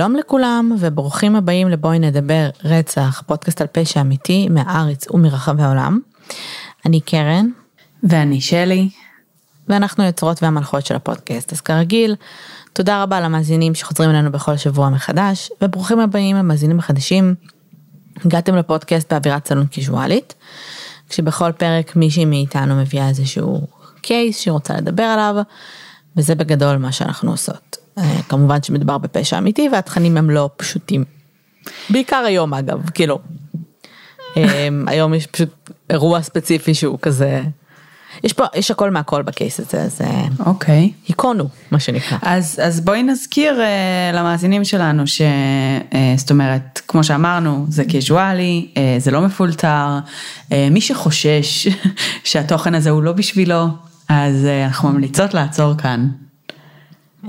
[0.00, 6.00] שלום לכולם וברוכים הבאים לבואי נדבר רצח, פודקאסט על פשע אמיתי מהארץ ומרחבי העולם.
[6.86, 7.48] אני קרן.
[8.02, 8.88] ואני שלי.
[9.68, 12.16] ואנחנו יוצרות והמלכות של הפודקאסט, אז כרגיל,
[12.72, 17.34] תודה רבה למאזינים שחוזרים אלינו בכל שבוע מחדש, וברוכים הבאים למאזינים החדשים.
[18.24, 20.34] הגעתם לפודקאסט באווירת סלון קיזואלית,
[21.08, 23.66] כשבכל פרק מישהי מאיתנו מביאה איזשהו
[24.02, 25.34] קייס שהיא רוצה לדבר עליו,
[26.16, 27.79] וזה בגדול מה שאנחנו עושות.
[28.00, 31.04] אה, כמובן שמדובר בפשע אמיתי והתכנים הם לא פשוטים.
[31.90, 33.18] בעיקר היום אגב, כאילו.
[34.36, 37.42] אה, היום יש פשוט אירוע ספציפי שהוא כזה,
[38.24, 40.00] יש פה, יש הכל מהכל בקייס הזה, אז
[40.46, 40.92] אוקיי.
[40.92, 41.08] Okay.
[41.08, 42.18] היכונו, מה שנקרא.
[42.22, 45.20] אז, אז בואי נזכיר uh, למאזינים שלנו ש...
[45.20, 49.98] uh, זאת אומרת, כמו שאמרנו, זה קיזואלי, uh, זה לא מפולטר,
[50.48, 51.68] uh, מי שחושש
[52.24, 53.66] שהתוכן הזה הוא לא בשבילו,
[54.08, 56.08] אז uh, אנחנו ממליצות לעצור כאן.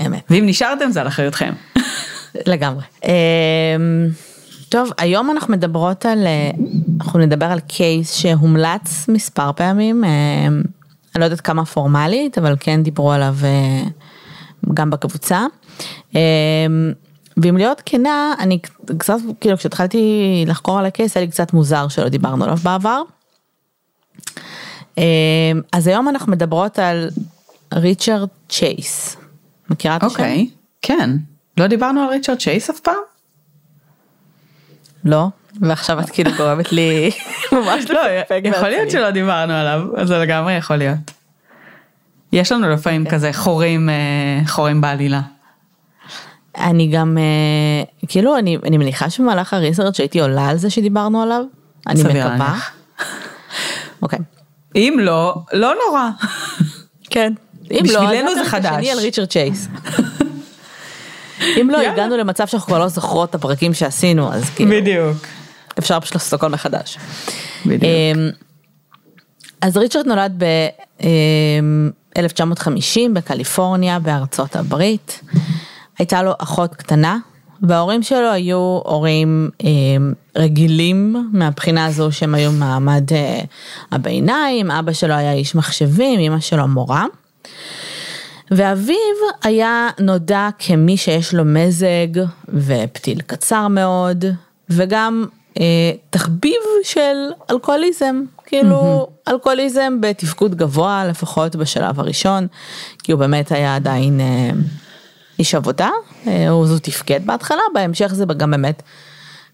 [0.05, 0.23] אמת.
[0.29, 1.53] ואם נשארתם זה על אחריותכם.
[2.47, 2.83] לגמרי.
[3.05, 3.09] אמ,
[4.69, 6.51] טוב, היום אנחנו מדברות על, אה,
[7.01, 10.09] אנחנו נדבר על קייס שהומלץ מספר פעמים, אמ,
[11.15, 13.83] אני לא יודעת כמה פורמלית, אבל כן דיברו עליו אה,
[14.73, 15.45] גם בקבוצה.
[16.15, 16.19] אמ,
[17.37, 18.59] ואם להיות כנה, אני
[18.97, 23.01] קצת, כאילו כשהתחלתי לחקור על הקייס, היה לי קצת מוזר שלא דיברנו עליו בעבר.
[25.71, 27.09] אז היום אנחנו מדברות על
[27.73, 29.20] ריצ'רד צ'ייס.
[29.71, 30.13] מכירה את השם?
[30.13, 30.49] אוקיי,
[30.81, 31.09] כן.
[31.57, 32.95] לא דיברנו על ריצ'רד צ'ייס אף פעם?
[35.05, 35.27] לא,
[35.61, 37.11] ועכשיו את כאילו גורמת לי
[37.51, 37.99] ממש לא,
[38.43, 41.11] יכול להיות שלא דיברנו עליו, זה לגמרי יכול להיות.
[42.33, 43.11] יש לנו לפעמים כן.
[43.11, 45.21] כזה חורים, אה, חורים בעלילה.
[46.57, 51.43] אני גם, אה, כאילו, אני, אני מניחה שבמהלך הריסרצ' שהייתי עולה על זה שדיברנו עליו,
[51.87, 52.59] אני מקווה.
[54.01, 54.19] אוקיי.
[54.75, 56.09] אם לא, לא נורא.
[57.09, 57.33] כן.
[57.71, 58.71] אם בשבילנו זה חדש.
[58.71, 59.67] השני על ריצ'רד צ'ייס.
[61.61, 61.77] אם לא.
[61.77, 65.17] הגענו למצב שאנחנו כבר לא זוכרות את הפרקים שעשינו, אז כאילו, בדיוק.
[65.79, 66.97] אפשר פשוט לעשות הכל מחדש.
[67.65, 67.83] בדיוק.
[67.83, 68.29] אמ,
[69.61, 75.21] אז ריצ'רד נולד ב-1950 בקליפורניה בארצות הברית.
[75.99, 77.17] הייתה לו אחות קטנה
[77.61, 83.41] וההורים שלו היו הורים אמ, רגילים מהבחינה הזו שהם היו מעמד אה,
[83.91, 87.05] הביניים, אבא שלו היה איש מחשבים, אמא שלו מורה.
[88.51, 88.95] ואביו
[89.43, 94.25] היה נודע כמי שיש לו מזג ופתיל קצר מאוד
[94.69, 95.25] וגם
[95.59, 97.15] אה, תחביב של
[97.51, 99.31] אלכוהוליזם, כאילו mm-hmm.
[99.31, 102.47] אלכוהוליזם בתפקוד גבוה לפחות בשלב הראשון,
[103.03, 104.49] כי הוא באמת היה עדיין אה,
[105.39, 105.89] איש עבודה,
[106.27, 108.83] אה, הוא תפקד בהתחלה, בהמשך זה גם באמת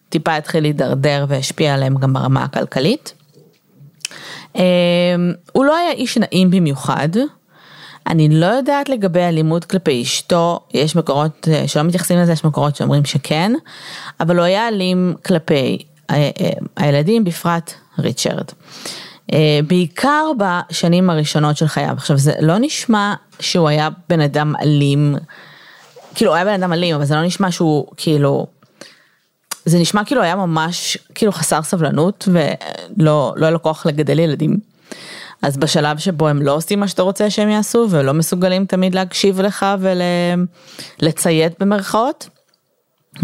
[0.10, 3.14] טיפה התחיל להידרדר והשפיע עליהם גם ברמה הכלכלית.
[4.56, 4.64] אה,
[5.52, 7.10] הוא לא היה איש נעים במיוחד.
[8.10, 12.76] אני לא יודעת לגבי אלימות כלפי אשתו, יש מקורות אה, שלא מתייחסים לזה, יש מקורות
[12.76, 13.52] שאומרים שכן,
[14.20, 15.78] אבל הוא היה אלים כלפי
[16.10, 18.46] אה, אה, הילדים, בפרט ריצ'רד.
[19.68, 21.94] בעיקר בשנים הראשונות של חייו.
[21.98, 25.16] עכשיו זה לא נשמע שהוא היה בן אדם אלים,
[26.16, 28.48] כאילו הוא היה בן אדם אלים, אבל זה לא נשמע שהוא כאילו,
[29.66, 34.58] זה נשמע כאילו היה ממש כאילו חסר סבלנות ולא לא היה לו כוח לגדל ילדים.
[35.42, 39.42] אז בשלב שבו הם לא עושים מה שאתה רוצה שהם יעשו ולא מסוגלים תמיד להקשיב
[39.42, 39.66] לך
[41.00, 42.30] ולציית במרכאות,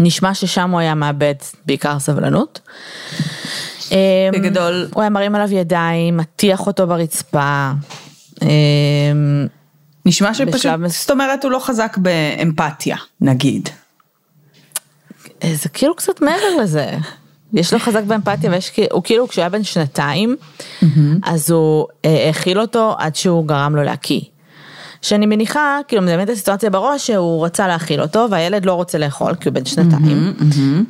[0.00, 1.34] נשמע ששם הוא היה מאבד
[1.66, 2.60] בעיקר סבלנות.
[4.32, 4.88] בגדול.
[4.94, 7.70] הוא היה מרים עליו ידיים, מטיח אותו ברצפה.
[8.42, 8.48] אמ,
[10.06, 13.68] נשמע שפשוט, מס- זאת אומרת הוא לא חזק באמפתיה, נגיד.
[15.54, 16.90] זה כאילו קצת מעבר לזה.
[17.54, 20.36] יש לו חזק באמפתיה ויש הוא כאילו כשהוא היה בן שנתיים,
[21.22, 24.20] אז הוא אה, האכיל אותו עד שהוא גרם לו להקיא.
[25.02, 29.34] שאני מניחה, כאילו מדמיינת את הסיטואציה בראש שהוא רצה להאכיל אותו והילד לא רוצה לאכול
[29.34, 30.34] כי הוא בן שנתיים.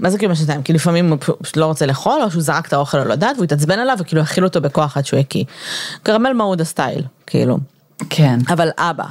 [0.00, 0.62] מה זה כאילו בן שנתיים?
[0.62, 3.44] כי לפעמים הוא פשוט לא רוצה לאכול או שהוא זרק את האוכל על הדעת והוא
[3.44, 5.44] התעצבן עליו וכאילו האכיל אותו בכוח עד שהוא הקיא.
[6.02, 7.58] קרמל מעודה סטייל, כאילו.
[8.10, 8.38] כן.
[8.48, 9.04] אבל אבא.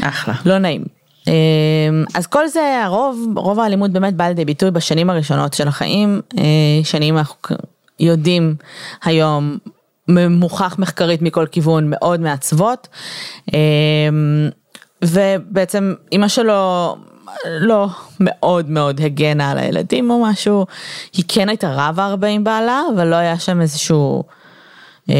[0.00, 0.34] אחלה.
[0.46, 0.95] לא נעים.
[1.26, 6.20] אמ, אז כל זה הרוב, רוב האלימות באמת באה לידי ביטוי בשנים הראשונות של החיים,
[6.38, 6.44] אה,
[6.84, 7.56] שנים אנחנו
[8.00, 8.54] יודעים
[9.04, 9.58] היום,
[10.08, 12.88] מוכח מחקרית מכל כיוון, מאוד מעצבות.
[13.54, 14.48] אמ,
[15.04, 16.96] ובעצם אימא שלו
[17.46, 17.88] לא
[18.20, 20.66] מאוד מאוד הגנה על הילדים או משהו,
[21.12, 24.24] היא כן הייתה רבה הרבה עם בעלה, אבל לא היה שם איזשהו,
[25.08, 25.14] אמ,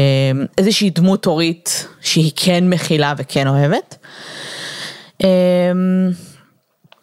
[0.57, 3.95] איזושהי דמות הורית שהיא כן מכילה וכן אוהבת.
[5.23, 6.09] אמ,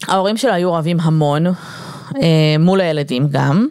[0.08, 3.66] ההורים שלו היו אוהבים המון, אה, מול הילדים גם,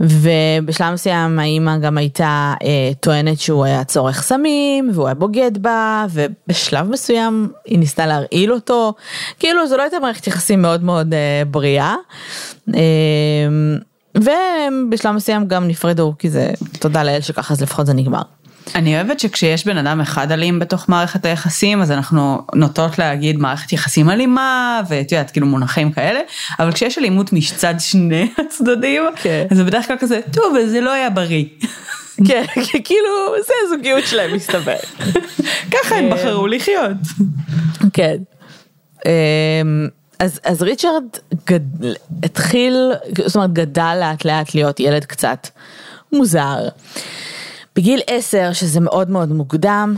[0.00, 6.06] ובשלב מסוים האימא גם הייתה אה, טוענת שהוא היה צורך סמים והוא היה בוגד בה
[6.10, 8.94] ובשלב מסוים היא ניסתה להרעיל אותו
[9.38, 11.94] כאילו זו לא הייתה מערכת יחסים מאוד מאוד אה, בריאה.
[12.74, 12.80] אה,
[14.16, 18.22] ובשלב מסוים גם נפרדו כי זה תודה לאל שככה אז לפחות זה נגמר.
[18.74, 23.72] אני אוהבת שכשיש בן אדם אחד אלים בתוך מערכת היחסים אז אנחנו נוטות להגיד מערכת
[23.72, 26.20] יחסים אלימה ואת יודעת כאילו מונחים כאלה
[26.58, 29.46] אבל כשיש אלימות מצד שני הצדדים כן.
[29.50, 31.44] אז זה בדרך כלל כזה טוב אז זה לא היה בריא.
[32.28, 32.44] כן
[32.84, 34.76] כאילו זה הזוגיות שלהם מסתבר.
[35.72, 36.96] ככה הם בחרו לחיות.
[37.92, 38.16] כן.
[39.06, 39.88] אמ,
[40.18, 41.04] אז, אז ריצ'רד
[41.46, 41.60] גד,
[42.22, 42.92] התחיל,
[43.26, 45.48] זאת אומרת גדל לאט לאט להיות ילד קצת
[46.12, 46.68] מוזר.
[47.78, 49.94] בגיל 10, שזה מאוד מאוד מוקדם,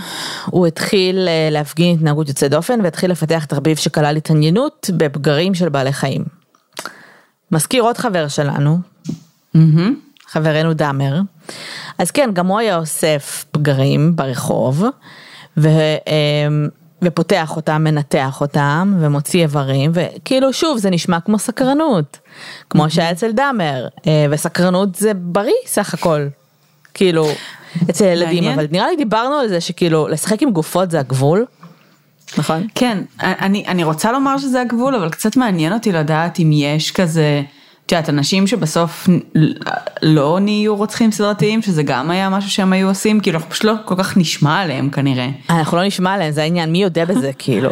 [0.47, 5.93] הוא התחיל אה, להפגין התנהגות יוצאת דופן והתחיל לפתח תרביב שכלל התעניינות בפגרים של בעלי
[5.93, 6.25] חיים.
[7.53, 8.79] מזכיר עוד חבר שלנו,
[10.27, 11.21] חברנו דאמר,
[11.99, 14.85] אז כן, גם הוא היה אוסף פגרים ברחוב,
[15.57, 15.69] ו,
[16.07, 16.69] אמ,
[17.03, 22.19] ופותח אותם, מנתח אותם, ומוציא איברים, וכאילו שוב, זה נשמע כמו סקרנות,
[22.71, 26.27] כמו שהיה אצל דאמר, אה, וסקרנות זה בריא סך הכל,
[26.95, 27.29] כאילו,
[27.91, 28.45] אצל ילדים.
[28.45, 31.45] אבל נראה לי דיברנו על זה שכאילו, לשחק עם גופות זה הגבול,
[32.39, 32.67] נכון?
[32.75, 37.43] כן, אני, אני רוצה לומר שזה הגבול, אבל קצת מעניין אותי לדעת אם יש כזה,
[37.87, 39.09] את יודעת, אנשים שבסוף
[40.03, 43.75] לא נהיו רוצחים סדרתיים, שזה גם היה משהו שהם היו עושים, כאילו אנחנו פשוט לא
[43.85, 45.29] כל כך נשמע עליהם כנראה.
[45.51, 47.71] אנחנו לא נשמע עליהם, זה העניין, מי יודע בזה, כאילו.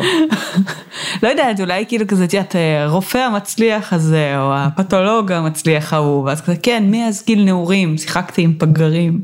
[1.23, 2.55] לא יודעת, אולי כאילו כזה, את יודעת,
[2.85, 8.55] הרופא המצליח הזה, או הפתולוג המצליח ההוא, ואז כזה, כן, מאז גיל נעורים, שיחקתי עם
[8.59, 9.21] פגרים.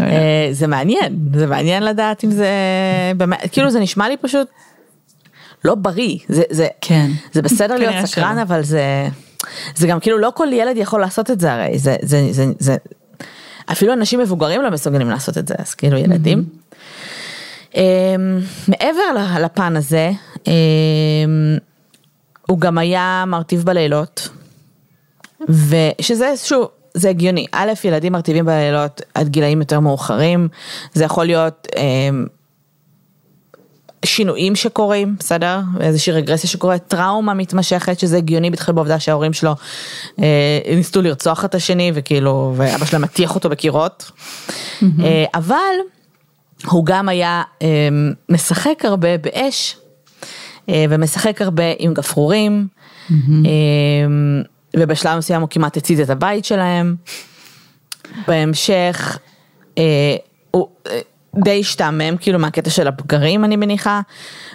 [0.00, 2.48] אה, זה מעניין, זה מעניין לדעת אם זה,
[3.52, 4.48] כאילו זה נשמע לי פשוט
[5.64, 7.10] לא בריא, זה, זה, כן.
[7.32, 8.38] זה בסדר להיות סקרן.
[8.38, 9.08] אבל זה,
[9.74, 12.76] זה גם כאילו לא כל ילד יכול לעשות את זה הרי, זה, זה, זה, זה,
[13.72, 16.44] אפילו אנשים מבוגרים לא מסוגלים לעשות את זה, אז כאילו ילדים.
[17.74, 17.82] אמ,
[18.68, 20.10] מעבר לפן הזה,
[20.46, 20.52] אמ,
[22.46, 24.28] הוא גם היה מרטיב בלילות,
[25.48, 30.48] ושזה שוב, זה הגיוני, א', ילדים מרטיבים בלילות עד גילאים יותר מאוחרים,
[30.92, 32.26] זה יכול להיות אמ,
[34.04, 35.60] שינויים שקורים, בסדר?
[35.80, 39.54] איזושהי רגרסיה שקורית, טראומה מתמשכת, שזה הגיוני בתחיל בעובדה שההורים שלו
[40.18, 44.10] אה, ניסו לרצוח את השני, וכאילו, ואבא שלהם מטיח אותו בקירות.
[44.82, 45.74] אה, אבל
[46.66, 47.88] הוא גם היה אה,
[48.28, 49.76] משחק הרבה באש,
[50.68, 52.66] אה, ומשחק הרבה עם גפרורים,
[53.10, 53.16] אה,
[54.76, 56.96] ובשלב מסוים הוא כמעט הצית את הבית שלהם.
[58.26, 59.18] בהמשך,
[59.78, 60.16] אה,
[60.50, 61.00] הוא אה,
[61.36, 64.00] די השתעמם כאילו מהקטע של הפגרים אני מניחה,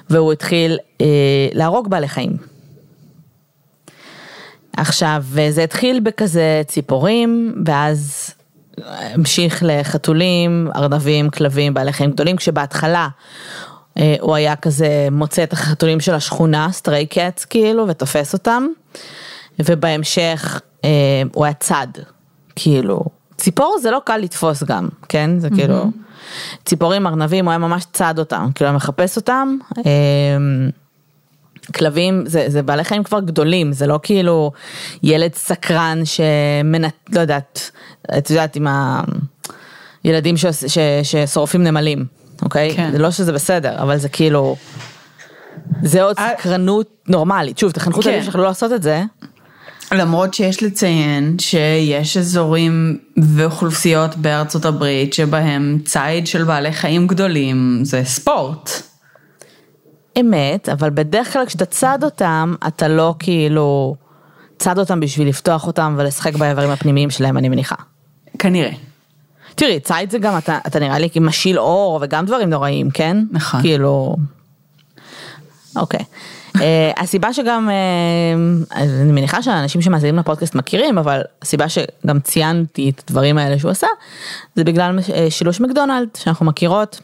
[0.09, 1.05] והוא התחיל אה,
[1.53, 2.37] להרוג בעלי חיים.
[4.77, 8.31] עכשיו, זה התחיל בכזה ציפורים, ואז
[8.87, 13.07] המשיך לחתולים, ארנבים, כלבים, בעלי חיים גדולים, כשבהתחלה
[13.97, 18.67] אה, הוא היה כזה מוצא את החתולים של השכונה, סטריי קאץ כאילו, ותופס אותם,
[19.59, 20.89] ובהמשך אה,
[21.33, 21.87] הוא היה צד,
[22.55, 23.03] כאילו,
[23.37, 25.39] ציפור זה לא קל לתפוס גם, כן?
[25.39, 25.91] זה כאילו,
[26.65, 29.57] ציפורים, ארנבים, הוא היה ממש צד אותם, כאילו, היה מחפש אותם.
[29.77, 29.91] אה,
[31.75, 34.51] כלבים זה, זה בעלי חיים כבר גדולים, זה לא כאילו
[35.03, 36.93] ילד סקרן שמנת...
[37.09, 37.71] לא יודעת,
[38.17, 38.67] את יודעת עם
[40.03, 42.05] הילדים ש, ש, ששורפים נמלים,
[42.41, 42.75] אוקיי?
[42.75, 42.91] כן.
[42.91, 44.55] זה לא שזה בסדר, אבל זה כאילו,
[45.81, 47.57] זה עוד אה, סקרנות נורמלית.
[47.57, 48.09] שוב, תחנכו את כן.
[48.09, 49.03] הילדים שלך לא לעשות את זה.
[49.93, 58.01] למרות שיש לציין שיש אזורים ואוכלוסיות בארצות הברית שבהם ציד של בעלי חיים גדולים זה
[58.05, 58.69] ספורט.
[60.19, 63.95] אמת, אבל בדרך כלל כשאתה צד אותם, אתה לא כאילו
[64.59, 67.75] צד אותם בשביל לפתוח אותם ולשחק באיברים הפנימיים שלהם, אני מניחה.
[68.39, 68.71] כנראה.
[69.55, 73.17] תראי, ציד זה גם, אתה, אתה נראה לי משיל אור וגם דברים נוראים, כן?
[73.31, 73.61] נכון.
[73.61, 74.15] כאילו...
[75.75, 75.99] אוקיי.
[75.99, 76.03] uh,
[76.97, 83.37] הסיבה שגם, uh, אני מניחה שהאנשים שמאזינים לפודקאסט מכירים, אבל הסיבה שגם ציינתי את הדברים
[83.37, 83.87] האלה שהוא עשה,
[84.55, 86.99] זה בגלל uh, שילוש מקדונלד, שאנחנו מכירות.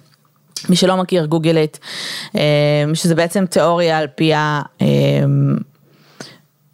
[0.70, 1.80] מי שלא מכיר גוגלית,
[2.94, 4.62] שזה בעצם תיאוריה על פי ה...
[4.80, 4.84] Uh,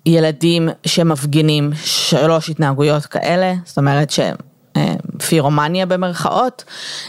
[0.05, 4.35] ילדים שמפגינים שלוש התנהגויות כאלה, זאת אומרת שהם
[4.77, 4.93] אה,
[5.27, 6.63] פירומניה במרכאות,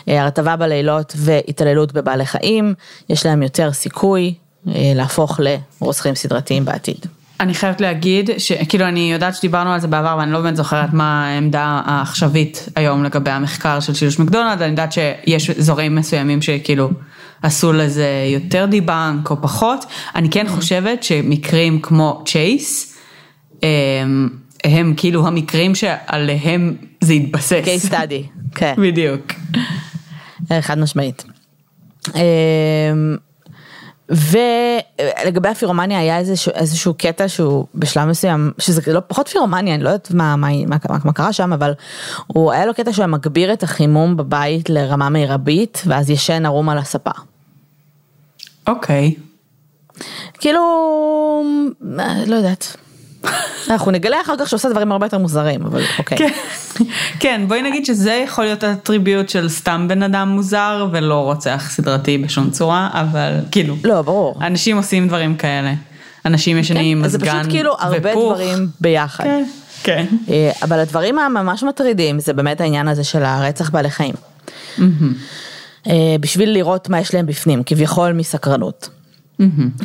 [0.09, 2.75] אה, הרטבה בלילות והתעללות בבעלי חיים,
[3.09, 5.40] יש להם יותר סיכוי אה, להפוך
[5.80, 7.06] לרוצחים סדרתיים בעתיד.
[7.40, 11.26] אני חייבת להגיד שכאילו אני יודעת שדיברנו על זה בעבר ואני לא באמת זוכרת מה
[11.26, 16.90] העמדה העכשווית היום לגבי המחקר של שילוש מקדונלד, אני יודעת שיש אזורים מסוימים שכאילו
[17.42, 22.96] עשו לזה יותר דיבנק או פחות, אני כן חושבת שמקרים כמו צ'ייס,
[23.62, 23.68] אמ,
[24.64, 27.62] הם כאילו המקרים שעליהם זה התבסס.
[27.64, 29.32] case study, כן, בדיוק.
[30.61, 31.25] חד משמעית.
[34.09, 39.89] ולגבי הפירומניה היה איזשהו, איזשהו קטע שהוא בשלב מסוים, שזה לא פחות פירומניה, אני לא
[39.89, 41.73] יודעת מה, מה, מה, מה, מה קרה שם, אבל
[42.27, 46.79] הוא היה לו קטע שהוא מגביר את החימום בבית לרמה מרבית, ואז ישן ערום על
[46.79, 47.11] הספה.
[48.67, 49.15] אוקיי.
[50.39, 50.63] כאילו,
[52.27, 52.77] לא יודעת.
[53.70, 56.18] אנחנו נגלה אחר כך שעושה דברים הרבה יותר מוזרים, אבל אוקיי.
[56.18, 56.28] כן.
[57.20, 62.18] כן, בואי נגיד שזה יכול להיות הטריביוט של סתם בן אדם מוזר ולא רוצח סדרתי
[62.18, 64.35] בשום צורה, אבל כאילו, לא, ברור.
[64.40, 65.75] אנשים עושים דברים כאלה.
[66.26, 68.32] אנשים ישנים עם כן, זה מזגן פשוט כאילו הרבה ופוך.
[68.32, 69.25] דברים ביחד.
[69.25, 69.44] כן,
[69.82, 70.06] כן.
[70.28, 74.14] אה, אבל הדברים הממש מטרידים זה באמת העניין הזה של הרצח בעלי חיים.
[75.87, 78.88] אה, בשביל לראות מה יש להם בפנים, כביכול מסקרנות.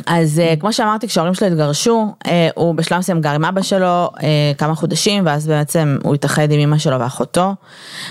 [0.06, 3.86] אז אה, כמו שאמרתי, כשההורים שלו התגרשו, אה, הוא בשלב מסוים גר עם אבא שלו
[4.22, 7.54] אה, כמה חודשים, ואז בעצם הוא התאחד עם אמא שלו ואחותו.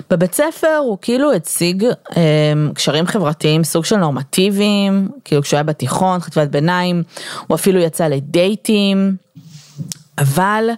[0.09, 1.85] בבית ספר הוא כאילו הציג
[2.73, 7.03] קשרים חברתיים, סוג של נורמטיביים, כאילו כשהוא היה בתיכון, חטיבת ביניים,
[7.47, 9.15] הוא אפילו יצא לדייטים.
[10.17, 10.69] אבל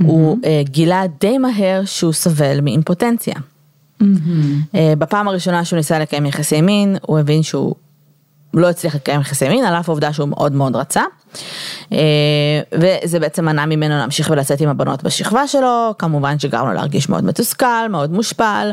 [0.00, 3.34] הוא גילה די מהר שהוא סובל מאימפוטנציה.
[4.74, 7.74] אה, בפעם הראשונה שהוא ניסה לקיים יחסי מין, הוא הבין שהוא
[8.60, 11.02] לא הצליח לקיים יחסי מין, על אף העובדה שהוא מאוד מאוד רצה.
[11.92, 11.98] אה,
[12.72, 17.24] וזה בעצם מנע ממנו להמשיך ולצאת עם הבנות בשכבה שלו, כמובן שגרם לו להרגיש מאוד
[17.24, 18.70] מתוסכל, מאוד מושפל.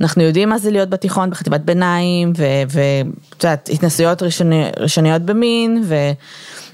[0.00, 5.84] אנחנו יודעים מה זה להיות בתיכון בחטיבת ביניים, ואת יודעת, התנסויות ראשוני, ראשוניות במין,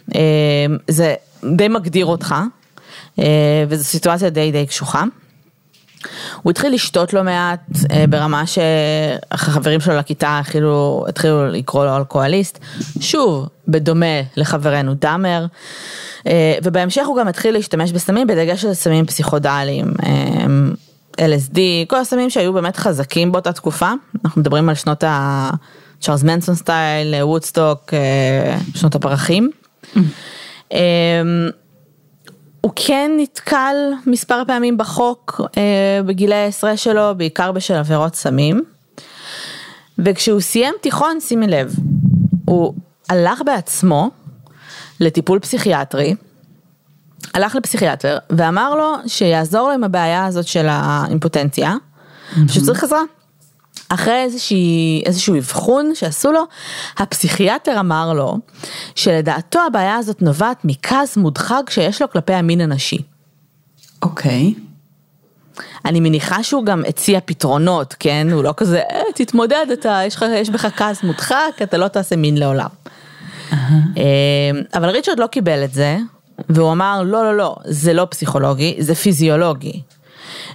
[0.08, 1.14] וזה
[1.56, 2.34] די מגדיר אותך,
[3.18, 3.24] אה,
[3.68, 5.04] וזו סיטואציה די די קשוחה.
[6.42, 12.58] הוא התחיל לשתות לא מעט אה, ברמה שהחברים שלו לכיתה התחילו, התחילו לקרוא לו אלכוהוליסט,
[13.00, 15.46] שוב, בדומה לחברנו דאמר,
[16.26, 20.46] אה, ובהמשך הוא גם התחיל להשתמש בסמים, בדגש על סמים פסיכודליים, אה,
[21.18, 23.92] LSD, כל הסמים שהיו באמת חזקים באותה תקופה,
[24.24, 25.50] אנחנו מדברים על שנות ה...
[26.00, 27.94] צ'ארלס מנסון סטייל, וודסטוק,
[28.74, 29.50] שנות הפרחים.
[30.72, 31.22] אה,
[32.60, 38.62] הוא כן נתקל מספר פעמים בחוק אה, בגילי העשרה שלו, בעיקר בשל עבירות סמים.
[39.98, 41.74] וכשהוא סיים תיכון, שימי לב,
[42.44, 42.74] הוא
[43.08, 44.10] הלך בעצמו
[45.00, 46.14] לטיפול פסיכיאטרי,
[47.34, 51.74] הלך לפסיכיאטר ואמר לו שיעזור לו עם הבעיה הזאת של האימפוטנציה,
[52.48, 53.00] שהוא צריך עזרה.
[53.88, 56.42] אחרי איזושהי, איזשהו אבחון שעשו לו,
[56.98, 58.38] הפסיכיאטר אמר לו
[58.94, 63.02] שלדעתו הבעיה הזאת נובעת מכעס מודחק שיש לו כלפי המין הנשי.
[64.02, 64.54] אוקיי.
[65.84, 68.26] אני מניחה שהוא גם הציע פתרונות, כן?
[68.32, 72.16] הוא לא כזה, אה, תתמודד, אתה, יש, לך, יש בך כעס מודחק, אתה לא תעשה
[72.16, 72.68] מין לעולם.
[73.52, 75.98] אה, אבל ריצ'רד לא קיבל את זה,
[76.48, 79.82] והוא אמר, לא, לא, לא, זה לא פסיכולוגי, זה פיזיולוגי.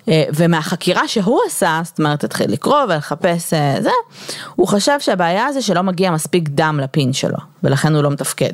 [0.10, 3.90] אה, ומהחקירה שהוא עשה, זאת אומרת, התחיל לקרוא ולחפש אה, זה,
[4.56, 8.54] הוא חשב שהבעיה זה שלא מגיע מספיק דם לפין שלו, ולכן הוא לא מתפקד.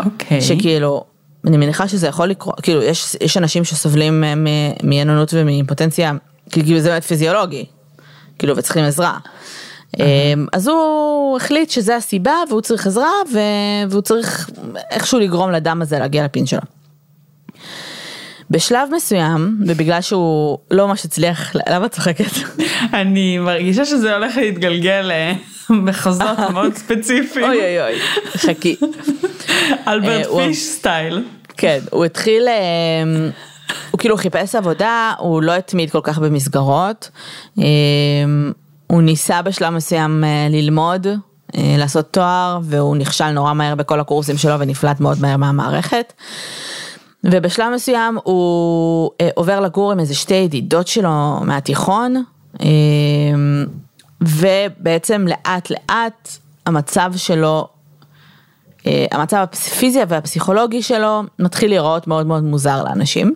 [0.00, 0.40] אוקיי.
[0.40, 1.04] שכאילו,
[1.46, 6.12] אני מניחה שזה יכול לקרות, כאילו, יש, יש אנשים שסובלים אה, מ- מעינונות ומאימפוטנציה,
[6.50, 7.64] כאילו זה באמת פיזיולוגי,
[8.38, 9.18] כאילו, וצריכים עזרה.
[10.52, 13.10] אז הוא החליט שזה הסיבה והוא צריך עזרה
[13.90, 14.50] והוא צריך
[14.90, 16.60] איכשהו לגרום לדם הזה להגיע לפין שלו.
[18.52, 22.24] בשלב מסוים, ובגלל שהוא לא ממש הצליח, למה את צוחקת?
[23.00, 25.32] אני מרגישה שזה הולך להתגלגל אה,
[25.70, 27.46] מחוזות מאוד ספציפיים.
[27.46, 28.00] אוי אוי אוי,
[28.36, 28.76] חכי.
[29.88, 31.24] אלברט אה, פיש סטייל.
[31.56, 33.28] כן, הוא התחיל, אה,
[33.90, 37.10] הוא כאילו חיפש עבודה, הוא לא התמיד כל כך במסגרות.
[38.86, 41.06] הוא ניסה בשלב מסוים ללמוד,
[41.54, 46.12] לעשות תואר, והוא נכשל נורא מהר בכל הקורסים שלו ונפלט מאוד מהר מהמערכת.
[47.24, 52.24] ובשלב מסוים הוא אה, עובר לגור עם איזה שתי ידידות שלו מהתיכון,
[52.60, 52.66] אה,
[54.20, 56.28] ובעצם לאט לאט
[56.66, 57.68] המצב שלו,
[58.86, 63.34] אה, המצב הפיזי והפסיכולוגי שלו מתחיל להיראות מאוד מאוד מוזר לאנשים.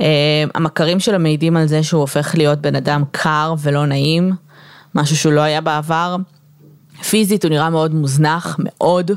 [0.00, 4.32] אה, המכרים שלו מעידים על זה שהוא הופך להיות בן אדם קר ולא נעים,
[4.94, 6.16] משהו שהוא לא היה בעבר.
[7.10, 9.10] פיזית הוא נראה מאוד מוזנח, מאוד.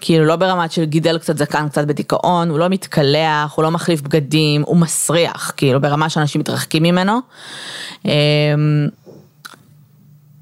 [0.00, 4.00] כאילו לא ברמת של גידל קצת זקן, קצת בדיכאון, הוא לא מתקלח, הוא לא מחליף
[4.00, 7.18] בגדים, הוא מסריח, כאילו ברמה שאנשים מתרחקים ממנו.
[8.04, 8.10] אמ,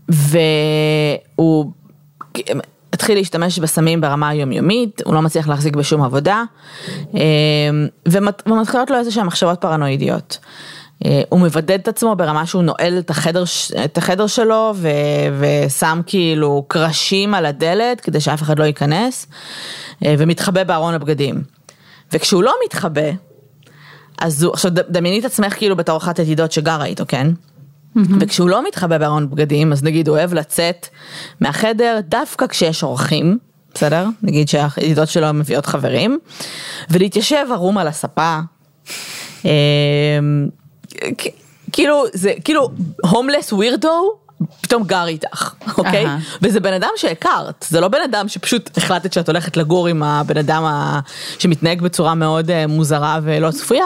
[0.09, 1.73] והוא
[2.93, 6.43] התחיל להשתמש בסמים ברמה היומיומית, הוא לא מצליח להחזיק בשום עבודה,
[7.15, 7.19] אמ,
[8.09, 10.38] ומת- ומתחילות לו איזה שהן מחשבות פרנואידיות.
[11.05, 13.45] אה, הוא מבדד את עצמו ברמה שהוא נועל את החדר,
[13.85, 14.88] את החדר שלו ו,
[15.38, 19.26] ושם כאילו קרשים על הדלת כדי שאף אחד לא ייכנס,
[20.05, 21.43] אה, ומתחבא בארון הבגדים.
[22.12, 23.11] וכשהוא לא מתחבא,
[24.21, 27.26] אז הוא, עכשיו דמייני את עצמך כאילו בתור אחת הידידות שגרה איתו, כן?
[28.21, 30.87] וכשהוא לא מתחבא בארון בגדים, אז נגיד הוא אוהב לצאת
[31.40, 33.38] מהחדר דווקא כשיש אורחים,
[33.75, 34.07] בסדר?
[34.23, 36.19] נגיד שהידידות שלו מביאות חברים,
[36.90, 38.38] ולהתיישב ערום על הספה.
[41.73, 42.71] כאילו, זה כאילו
[43.11, 44.18] הומלס ווירדו.
[44.61, 46.07] פתאום גר איתך, אוקיי?
[46.07, 46.18] אהה.
[46.42, 50.37] וזה בן אדם שהכרת, זה לא בן אדם שפשוט החלטת שאת הולכת לגור עם הבן
[50.37, 51.00] אדם ה...
[51.38, 53.85] שמתנהג בצורה מאוד אה, מוזרה ולא צפויה,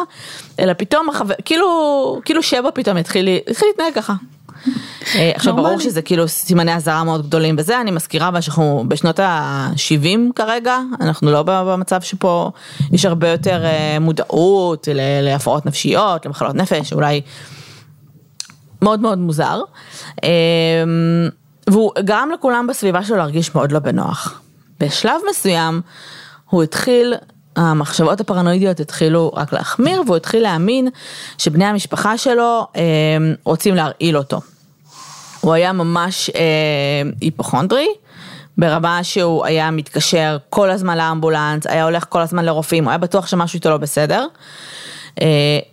[0.58, 4.14] אלא פתאום החבר, כאילו, כאילו שבע פתאום התחיל, התחיל להתנהג ככה.
[5.14, 5.78] אה, עכשיו ברור.
[5.80, 11.30] שזה כאילו סימני אזהרה מאוד גדולים בזה, אני מזכירה בה שאנחנו בשנות ה-70 כרגע, אנחנו
[11.30, 12.50] לא במצב שפה
[12.92, 14.88] יש הרבה יותר אה, מודעות
[15.22, 17.20] להפרעות נפשיות, למחלות נפש, אולי
[18.82, 19.60] מאוד מאוד מוזר.
[20.22, 20.28] אמ,
[21.70, 24.40] והוא גרם לכולם בסביבה שלו להרגיש מאוד לא בנוח.
[24.80, 25.80] בשלב מסוים
[26.50, 27.14] הוא התחיל,
[27.56, 30.88] המחשבות הפרנואידיות התחילו רק להחמיר והוא התחיל להאמין
[31.38, 34.40] שבני המשפחה שלו אמ, רוצים להרעיל אותו.
[35.40, 37.88] הוא היה ממש אה, היפוכונדרי,
[38.58, 43.26] ברמה שהוא היה מתקשר כל הזמן לאמבולנס, היה הולך כל הזמן לרופאים, הוא היה בטוח
[43.26, 44.26] שמשהו איתו לא בסדר.
[45.20, 45.26] אה,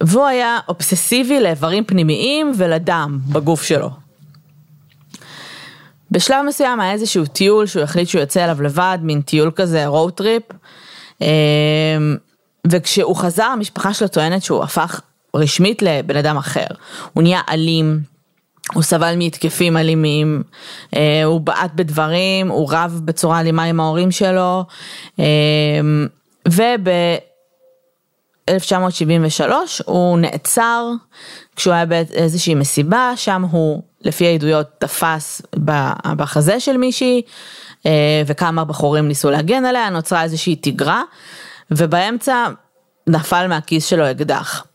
[0.03, 3.89] והוא היה אובססיבי לאיברים פנימיים ולדם בגוף שלו.
[6.11, 10.21] בשלב מסוים היה איזשהו טיול שהוא החליט שהוא יוצא אליו לבד, מין טיול כזה, road
[10.21, 10.53] trip.
[11.21, 11.27] אה,
[12.67, 15.01] וכשהוא חזר המשפחה שלו טוענת שהוא הפך
[15.35, 16.67] רשמית לבן אדם אחר.
[17.13, 17.99] הוא נהיה אלים,
[18.73, 20.43] הוא סבל מהתקפים אלימים,
[20.95, 24.65] אה, הוא בעט בדברים, הוא רב בצורה אלימה עם ההורים שלו,
[25.19, 25.25] אה,
[26.47, 26.89] וב...
[28.49, 30.91] 1973 הוא נעצר
[31.59, 35.41] כשהוא היה באיזושהי מסיבה, שם הוא לפי העדויות תפס
[36.15, 37.21] בחזה של מישהי
[37.85, 41.03] אה, וכמה בחורים ניסו להגן עליה, נוצרה איזושהי תגרה
[41.71, 42.47] ובאמצע
[43.07, 44.65] נפל מהכיס שלו אקדח.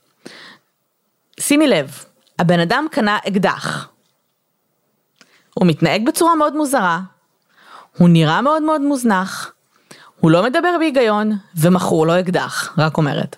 [1.40, 2.04] שימי לב,
[2.38, 3.88] הבן אדם קנה אקדח.
[5.54, 7.00] הוא מתנהג בצורה מאוד מוזרה,
[7.98, 9.52] הוא נראה מאוד מאוד מוזנח,
[10.20, 13.36] הוא לא מדבר בהיגיון ומכרו לו אקדח, רק אומרת.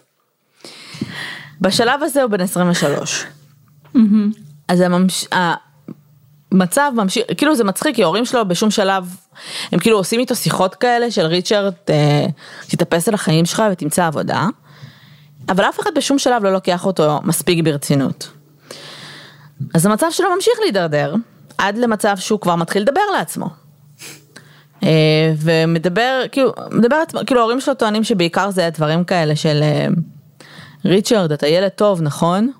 [1.60, 3.26] בשלב הזה הוא בן 23.
[4.68, 5.26] אז הממש...
[6.52, 9.16] המצב ממשיך, כאילו זה מצחיק כי ההורים שלו בשום שלב,
[9.72, 12.26] הם כאילו עושים איתו שיחות כאלה של ריצ'רד, אה,
[12.68, 14.46] תתאפס על החיים שלך ותמצא עבודה,
[15.48, 18.30] אבל אף אחד בשום שלב לא לוקח אותו מספיק ברצינות.
[19.74, 21.14] אז המצב שלו ממשיך להידרדר,
[21.58, 23.48] עד למצב שהוא כבר מתחיל לדבר לעצמו.
[24.82, 29.86] אה, ומדבר, כאילו, מדבר עצמו, כאילו ההורים שלו טוענים שבעיקר זה דברים כאלה של אה,
[30.84, 32.50] ריצ'רד, אתה ילד טוב, נכון?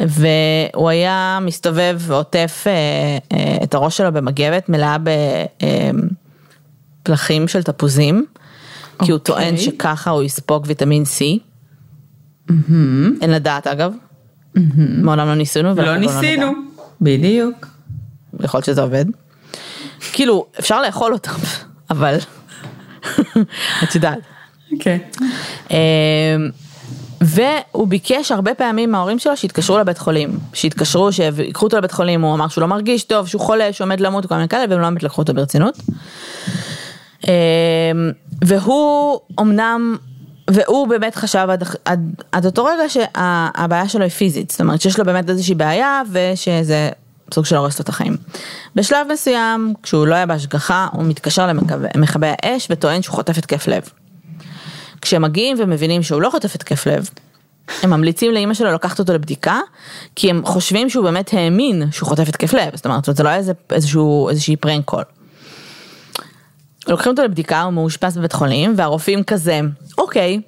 [0.00, 2.72] והוא היה מסתובב ועוטף אה,
[3.32, 4.96] אה, את הראש שלו במגבת מלאה
[7.02, 8.26] בפלחים של תפוזים,
[9.04, 9.58] כי הוא טוען אוקיי.
[9.58, 11.20] שככה הוא יספוג ויטמין C.
[13.22, 13.92] אין לדעת אגב,
[15.02, 15.68] מעולם לא ניסינו.
[15.74, 15.96] לא נדע.
[15.96, 16.52] ניסינו,
[17.00, 17.66] בדיוק.
[18.40, 19.04] יכול להיות שזה עובד.
[20.12, 21.32] כאילו, אפשר לאכול אותם,
[21.90, 22.16] אבל
[23.82, 24.18] את יודעת.
[24.82, 24.98] כן.
[25.70, 25.76] אמ,
[27.26, 32.34] והוא ביקש הרבה פעמים מההורים שלו שיתקשרו לבית חולים, שיתקשרו, שיקחו אותו לבית חולים, הוא
[32.34, 34.88] אמר שהוא לא מרגיש טוב, שהוא חולה, שהוא עומד למות וכל מיני כאלה, והם לא
[34.88, 35.78] באמת לקחו אותו ברצינות.
[37.24, 37.30] אמ,
[38.44, 39.96] והוא אמנם,
[40.50, 44.98] והוא באמת חשב עד, עד, עד אותו רגע שהבעיה שלו היא פיזית, זאת אומרת שיש
[44.98, 46.88] לו באמת איזושהי בעיה ושזה
[47.34, 48.16] סוג של הורס לו את החיים.
[48.74, 51.46] בשלב מסוים, כשהוא לא היה בהשגחה, הוא מתקשר
[51.94, 53.82] למכבי האש וטוען שהוא חוטף התקף לב.
[55.00, 57.10] כשהם מגיעים ומבינים שהוא לא חוטף התקף לב,
[57.82, 59.60] הם ממליצים לאימא שלו לקחת אותו לבדיקה,
[60.16, 63.38] כי הם חושבים שהוא באמת האמין שהוא חוטף התקף לב, זאת אומרת, זה לא היה
[63.38, 65.02] איזה, איזשהו, איזושהי פרנק קול.
[66.88, 69.60] לוקחים אותו לבדיקה, הוא מאושפז בבית חולים, והרופאים כזה,
[69.98, 70.40] אוקיי,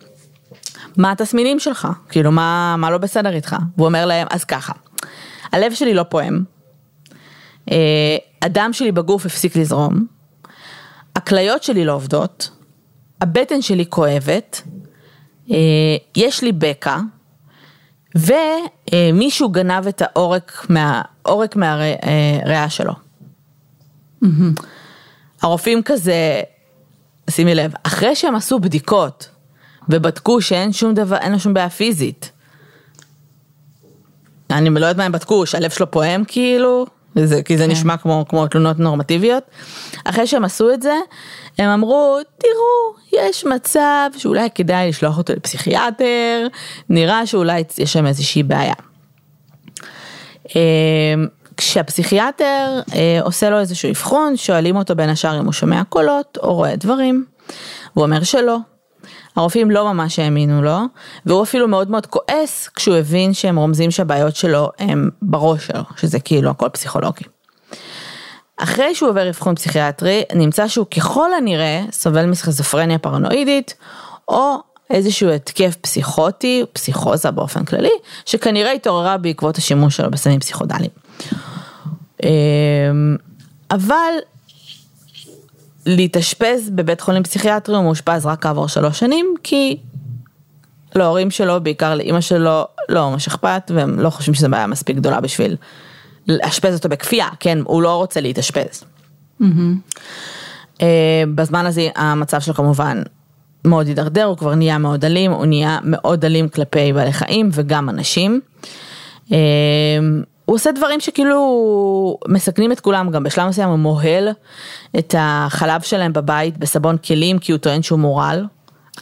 [0.97, 1.89] מה התסמינים שלך?
[2.09, 3.57] כאילו, מה, מה לא בסדר איתך?
[3.77, 4.73] והוא אומר להם, אז ככה,
[5.53, 6.45] הלב שלי לא פועם,
[7.71, 10.07] אה, הדם שלי בגוף הפסיק לזרום,
[11.17, 12.51] הכליות שלי לא עובדות,
[13.21, 14.63] הבטן שלי כואבת,
[15.51, 15.57] אה,
[16.17, 16.97] יש לי בקע,
[18.15, 21.03] ומישהו גנב את העורק, מה,
[21.57, 22.93] מהריאה שלו.
[25.43, 26.41] הרופאים כזה,
[27.31, 29.29] שימי לב, אחרי שהם עשו בדיקות
[29.89, 32.33] ובדקו שאין שום דבר, אין לו שום בעיה פיזית.
[34.51, 37.71] אני לא יודעת מה הם בדקו, שהלב שלו פועם כאילו, זה, כי זה כן.
[37.71, 39.43] נשמע כמו, כמו תלונות נורמטיביות.
[40.05, 40.95] אחרי שהם עשו את זה,
[41.59, 46.47] הם אמרו, תראו, יש מצב שאולי כדאי לשלוח אותו לפסיכיאטר,
[46.89, 48.75] נראה שאולי יש שם איזושהי בעיה.
[50.57, 51.15] אה,
[51.57, 56.55] כשהפסיכיאטר אה, עושה לו איזשהו אבחון, שואלים אותו בין השאר אם הוא שומע קולות או
[56.55, 57.25] רואה דברים,
[57.95, 58.57] הוא אומר שלא.
[59.37, 60.79] הרופאים לא ממש האמינו לו,
[61.27, 66.21] והוא אפילו מאוד מאוד כועס כשהוא הבין שהם רומזים שהבעיות שלו הם בראש שלו, שזה
[66.21, 67.25] כאילו הכל פסיכולוגי.
[68.57, 73.75] אחרי שהוא עובר אבחון פסיכיאטרי, נמצא שהוא ככל הנראה סובל מסכיזופרניה פרנואידית,
[74.29, 74.55] או
[74.91, 77.93] איזשהו התקף פסיכוטי, פסיכוזה באופן כללי,
[78.27, 80.91] שכנראה התעוררה בעקבות השימוש שלו בסמים פסיכודליים.
[82.23, 83.17] אמ,
[83.71, 84.13] אבל
[85.87, 89.77] להתאשפז בבית חולים פסיכיאטרי הוא מאושפז רק כעבור שלוש שנים, כי
[90.95, 95.21] להורים שלו, בעיקר לאימא שלו, לא ממש אכפת, והם לא חושבים שזו בעיה מספיק גדולה
[95.21, 95.57] בשביל
[96.29, 98.85] לאשפז אותו בכפייה, כן, הוא לא רוצה להתאשפז.
[100.83, 103.03] אה, בזמן הזה המצב שלו כמובן
[103.65, 107.89] מאוד הידרדר, הוא כבר נהיה מאוד אלים, הוא נהיה מאוד אלים כלפי בעלי חיים וגם
[107.89, 108.41] אנשים.
[109.33, 109.39] אה,
[110.49, 114.29] הוא עושה דברים שכאילו מסכנים את כולם, גם בשלב מסוים הוא מוהל
[114.99, 118.47] את החלב שלהם בבית בסבון כלים כי הוא טוען שהוא מורל.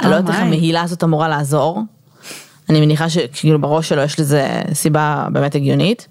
[0.01, 0.43] אני לא יודעת איך.
[0.43, 1.81] המהילה הזאת אמורה לעזור.
[2.69, 6.09] אני מניחה שכאילו בראש שלו יש לזה סיבה באמת הגיונית.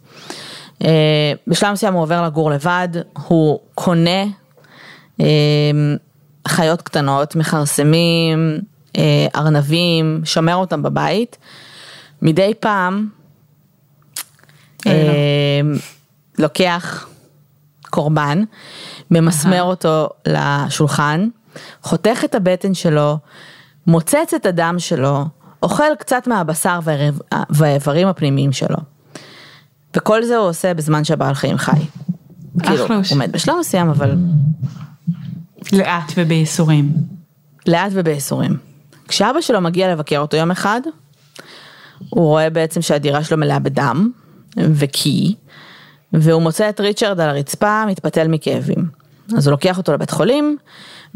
[0.83, 2.89] אה, בשלב מסוים הוא עובר לגור לבד,
[3.27, 4.23] הוא קונה
[5.19, 5.25] אה,
[6.47, 8.59] חיות קטנות, מכרסמים,
[8.97, 11.37] אה, ארנבים, שומר אותם בבית.
[12.21, 13.07] מדי פעם.
[13.09, 13.24] אה,
[16.39, 17.07] לוקח
[17.89, 18.43] קורבן,
[19.11, 21.27] ממסמר אותו לשולחן,
[21.81, 23.17] חותך את הבטן שלו,
[23.87, 25.25] מוצץ את הדם שלו,
[25.63, 28.77] אוכל קצת מהבשר והאיבר- והאיברים הפנימיים שלו.
[29.95, 31.71] וכל זה הוא עושה בזמן שהבעל חיים חי.
[32.63, 32.87] כאילו.
[32.87, 34.15] הוא מת בשלב מסוים, אבל
[35.73, 36.91] לאט ובייסורים.
[37.67, 38.57] לאט ובייסורים.
[39.07, 40.81] כשאבא שלו מגיע לבקר אותו יום אחד,
[42.09, 44.11] הוא רואה בעצם שהדירה שלו מלאה בדם
[44.57, 45.35] וקי,
[46.13, 48.85] והוא מוצא את ריצ'רד על הרצפה מתפתל מכאבים.
[49.37, 50.57] אז הוא לוקח אותו לבית חולים,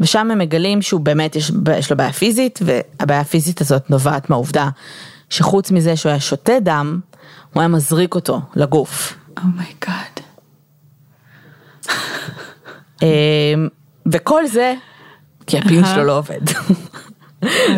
[0.00, 4.68] ושם הם מגלים שהוא באמת יש, יש לו בעיה פיזית, והבעיה הפיזית הזאת נובעת מהעובדה
[5.30, 7.00] שחוץ מזה שהוא היה שותה דם,
[7.52, 9.16] הוא היה מזריק אותו לגוף.
[9.44, 10.20] oh my god.
[13.02, 13.68] אמ,
[14.12, 14.74] וכל זה,
[15.46, 16.40] כי הפין שלו לא עובד.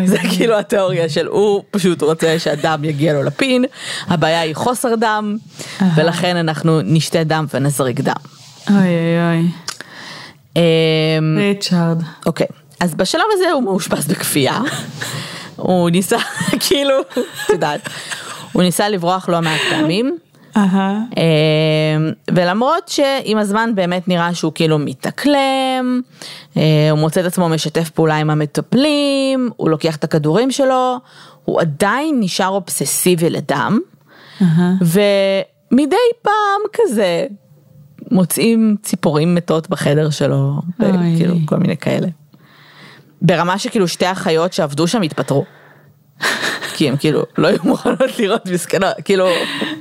[0.05, 3.65] זה כאילו התיאוריה של הוא פשוט רוצה שהדם יגיע לו לפין,
[4.07, 5.37] הבעיה היא חוסר דם,
[5.95, 8.13] ולכן אנחנו נשתה דם ונזריק דם.
[8.69, 9.47] אוי אוי אוי.
[10.55, 12.01] אמ, ריצ'ארד.
[12.25, 12.47] אוקיי,
[12.79, 14.59] אז בשלב הזה הוא מאושפז בכפייה,
[15.55, 16.17] הוא ניסה,
[16.67, 16.95] כאילו,
[17.45, 17.89] את יודעת,
[18.51, 20.17] הוא ניסה לברוח לא מעט פעמים.
[21.17, 21.97] אה,
[22.31, 26.01] ולמרות שעם הזמן באמת נראה שהוא כאילו מתאקלם,
[26.57, 30.97] אה, הוא מוצא את עצמו משתף פעולה עם המטפלים, הוא לוקח את הכדורים שלו,
[31.45, 33.79] הוא עדיין נשאר אובססיבי לדם.
[34.81, 37.25] ומדי פעם כזה
[38.11, 40.61] מוצאים ציפורים מתות בחדר שלו.
[41.17, 42.07] כאילו כל מיני כאלה.
[43.21, 45.45] ברמה שכאילו שתי אחיות שעבדו שם התפטרו.
[46.75, 49.27] כי הם כאילו לא היו מוכנות לראות מסכנות, כאילו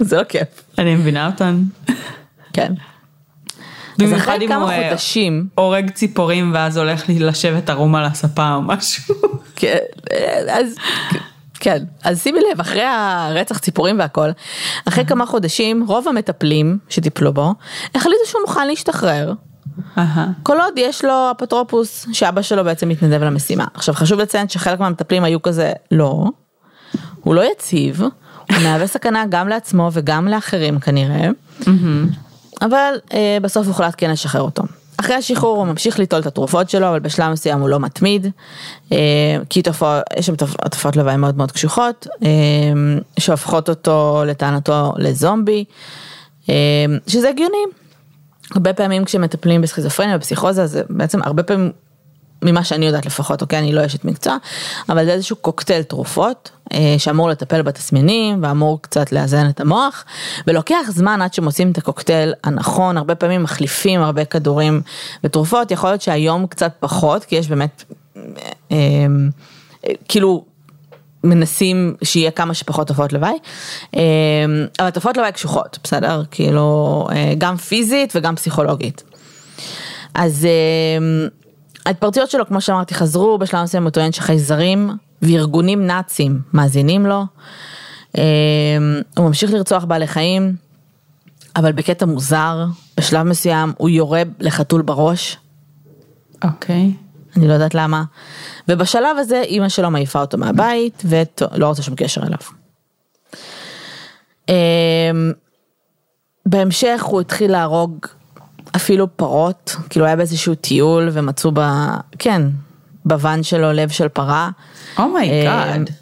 [0.08, 0.48] זה לא כיף.
[0.78, 1.62] אני מבינה אותן.
[2.52, 2.72] כן.
[4.04, 8.62] אז אחרי כמה אה, חודשים, הורג ציפורים ואז הולך לי לשבת ערום על הספה או
[8.62, 9.14] משהו.
[9.56, 9.78] כן,
[10.50, 10.76] אז
[11.60, 14.28] כן, אז שימי לב, אחרי הרצח ציפורים והכל,
[14.88, 17.54] אחרי כמה חודשים, רוב המטפלים שטיפלו בו,
[17.94, 19.32] החליטו שהוא מוכן להשתחרר.
[20.42, 23.64] כל עוד יש לו אפוטרופוס, שאבא שלו בעצם מתנדב למשימה.
[23.74, 26.24] עכשיו חשוב לציין שחלק מהמטפלים היו כזה, לא,
[27.20, 28.02] הוא לא יציב,
[28.50, 31.28] הוא מהווה סכנה גם לעצמו וגם לאחרים כנראה,
[32.62, 34.62] אבל אה, בסוף הוחלט כן לשחרר אותו.
[34.96, 38.26] אחרי השחרור הוא ממשיך ליטול את התרופות שלו, אבל בשלב מסוים הוא לא מתמיד,
[38.92, 38.96] אה,
[39.50, 42.28] כי תופעות, יש שם תופ- תופעות לוואי מאוד מאוד קשוחות, אה,
[43.18, 45.64] שהופכות אותו לטענתו לזומבי,
[46.48, 46.54] אה,
[47.06, 47.64] שזה הגיוני.
[48.54, 51.70] הרבה פעמים כשמטפלים בסכיזופרניה ובפסיכוזה זה בעצם הרבה פעמים
[52.42, 54.36] ממה שאני יודעת לפחות, אוקיי, אני לא אשת מקצוע,
[54.88, 60.04] אבל זה איזשהו קוקטייל תרופות אה, שאמור לטפל בתסמינים ואמור קצת לאזן את המוח,
[60.46, 64.82] ולוקח זמן עד שמוצאים את הקוקטייל הנכון, הרבה פעמים מחליפים הרבה כדורים
[65.24, 67.84] ותרופות, יכול להיות שהיום קצת פחות, כי יש באמת,
[68.72, 68.76] אה,
[69.84, 70.44] אה, כאילו,
[71.24, 73.38] מנסים שיהיה כמה שפחות תופעות לוואי,
[73.96, 74.00] אה,
[74.80, 76.22] אבל תופעות לוואי קשוחות, בסדר?
[76.30, 79.02] כאילו, אה, גם פיזית וגם פסיכולוגית.
[80.14, 81.28] אז אה,
[81.86, 84.90] ההתפרצויות שלו, כמו שאמרתי, חזרו, בשלב מסוים הוא טוען שחייזרים
[85.22, 87.24] וארגונים נאצים מאזינים לו.
[88.18, 88.22] אה,
[89.16, 90.56] הוא ממשיך לרצוח בעלי חיים,
[91.56, 92.64] אבל בקטע מוזר,
[92.96, 95.36] בשלב מסוים הוא יורה לחתול בראש,
[96.44, 96.92] אוקיי.
[97.36, 98.04] אני לא יודעת למה.
[98.68, 102.38] ובשלב הזה אימא שלו מעיפה אותו מהבית ולא רוצה שום קשר אליו.
[104.48, 105.32] אמ,
[106.46, 108.06] בהמשך הוא התחיל להרוג
[108.76, 111.60] אפילו פרות, כאילו היה באיזשהו טיול ומצאו ב...
[112.18, 112.42] כן,
[113.04, 114.50] בוואן שלו לב של פרה.
[114.98, 115.88] oh my god.
[115.88, 115.94] אה,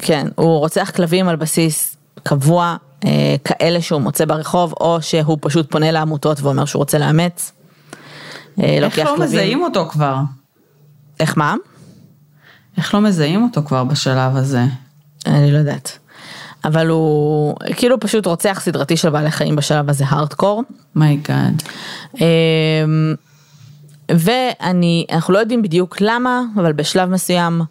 [0.00, 5.70] כן, הוא רוצח כלבים על בסיס קבוע, אה, כאלה שהוא מוצא ברחוב, או שהוא פשוט
[5.70, 7.52] פונה לעמותות ואומר שהוא רוצה לאמץ.
[8.60, 10.16] אה, איך לא מזהים אותו כבר?
[11.20, 11.54] איך מה?
[12.76, 14.64] איך לא מזהים אותו כבר בשלב הזה?
[15.26, 15.98] אני לא יודעת.
[16.66, 20.62] אבל הוא כאילו פשוט רוצח סדרתי של בעלי חיים בשלב הזה hardcore.
[20.94, 21.62] My god.
[22.14, 23.14] אמ,
[24.10, 27.62] ואני, אנחנו לא יודעים בדיוק למה, אבל בשלב מסוים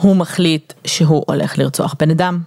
[0.00, 2.40] הוא מחליט שהוא הולך לרצוח בן אדם.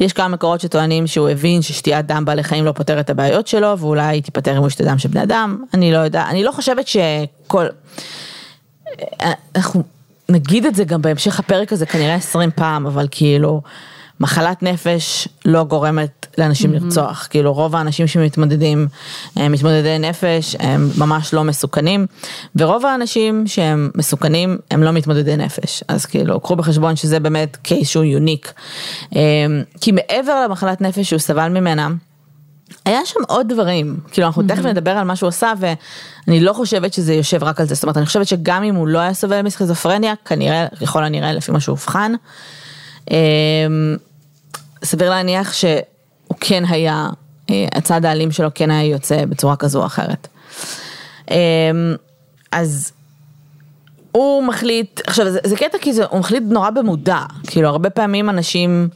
[0.00, 3.78] יש כמה מקורות שטוענים שהוא הבין ששתיית דם בעלי חיים לא פותרת את הבעיות שלו,
[3.78, 6.52] ואולי היא תיפטר אם הוא ישתה דם של בני אדם, אני לא יודע, אני לא
[6.52, 7.66] חושבת שכל...
[9.56, 9.82] אנחנו
[10.28, 13.62] נגיד את זה גם בהמשך הפרק הזה כנראה 20 פעם, אבל כאילו,
[14.20, 18.88] מחלת נפש לא גורמת לאנשים לרצוח, כאילו רוב האנשים שמתמודדים,
[19.36, 22.06] הם מתמודדי נפש, הם ממש לא מסוכנים,
[22.56, 27.88] ורוב האנשים שהם מסוכנים הם לא מתמודדי נפש, אז כאילו קחו בחשבון שזה באמת קייס
[27.88, 28.52] שהוא יוניק,
[29.12, 29.18] אמ,
[29.80, 31.88] כי מעבר למחלת נפש שהוא סבל ממנה,
[32.84, 36.92] היה שם עוד דברים, כאילו אנחנו תכף נדבר על מה שהוא עשה ואני לא חושבת
[36.92, 39.42] שזה יושב רק על זה, זאת אומרת אני חושבת שגם אם הוא לא היה סובל
[39.42, 42.12] מסכיזופרניה, כנראה, ככל הנראה לפי מה שהוא אובחן,
[43.10, 43.16] אמ,
[44.84, 45.80] סביר להניח שהוא
[46.40, 47.08] כן היה,
[47.50, 50.28] אה, הצד האלים שלו כן היה יוצא בצורה כזו או אחרת.
[51.30, 51.36] אמ,
[52.52, 52.92] אז
[54.12, 58.30] הוא מחליט, עכשיו זה, זה קטע כי זה, הוא מחליט נורא במודע, כאילו הרבה פעמים
[58.30, 58.88] אנשים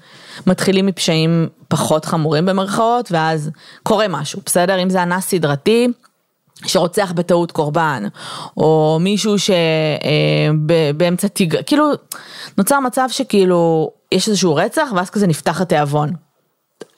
[0.47, 3.51] מתחילים מפשעים פחות חמורים במרכאות ואז
[3.83, 4.83] קורה משהו, בסדר?
[4.83, 5.88] אם זה אנס סדרתי
[6.66, 8.05] שרוצח בטעות קורבן,
[8.57, 11.57] או מישהו שבאמצע תיג...
[11.66, 11.90] כאילו
[12.59, 16.12] נוצר מצב שכאילו יש איזשהו רצח ואז כזה נפתח התיאבון.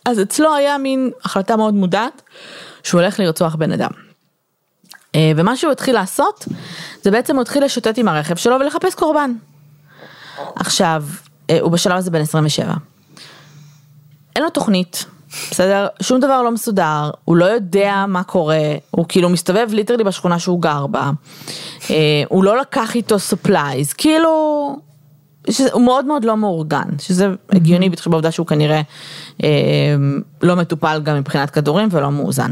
[0.05, 2.22] אז אצלו היה מין החלטה מאוד מודעת
[2.83, 3.90] שהוא הולך לרצוח בן אדם.
[5.14, 6.48] אה, ומה שהוא התחיל לעשות,
[7.03, 9.33] זה בעצם הוא התחיל לשוטט עם הרכב שלו ולחפש קורבן.
[10.57, 11.05] עכשיו,
[11.51, 12.75] אה, הוא בשלב הזה בן 27.
[14.37, 15.05] אין לו תוכנית,
[15.51, 15.87] בסדר?
[16.03, 20.62] שום דבר לא מסודר, הוא לא יודע מה קורה, הוא כאילו מסתובב ליטרלי בשכונה שהוא
[20.62, 21.11] גר בה,
[21.90, 24.77] אה, הוא לא לקח איתו supplies, כאילו,
[25.50, 28.81] שזה, הוא מאוד מאוד לא מאורגן, שזה הגיוני בהתחשב בעובדה שהוא כנראה
[29.42, 29.48] אה,
[30.42, 32.50] לא מטופל גם מבחינת כדורים ולא מאוזן.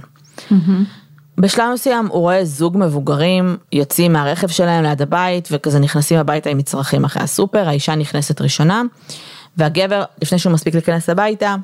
[1.38, 6.59] בשלב מסוים הוא רואה זוג מבוגרים יוצאים מהרכב שלהם ליד הבית וכזה נכנסים הביתה עם
[6.59, 8.83] מצרכים אחרי הסופר, האישה נכנסת ראשונה
[9.57, 11.57] והגבר לפני שהוא מספיק להיכנס הביתה,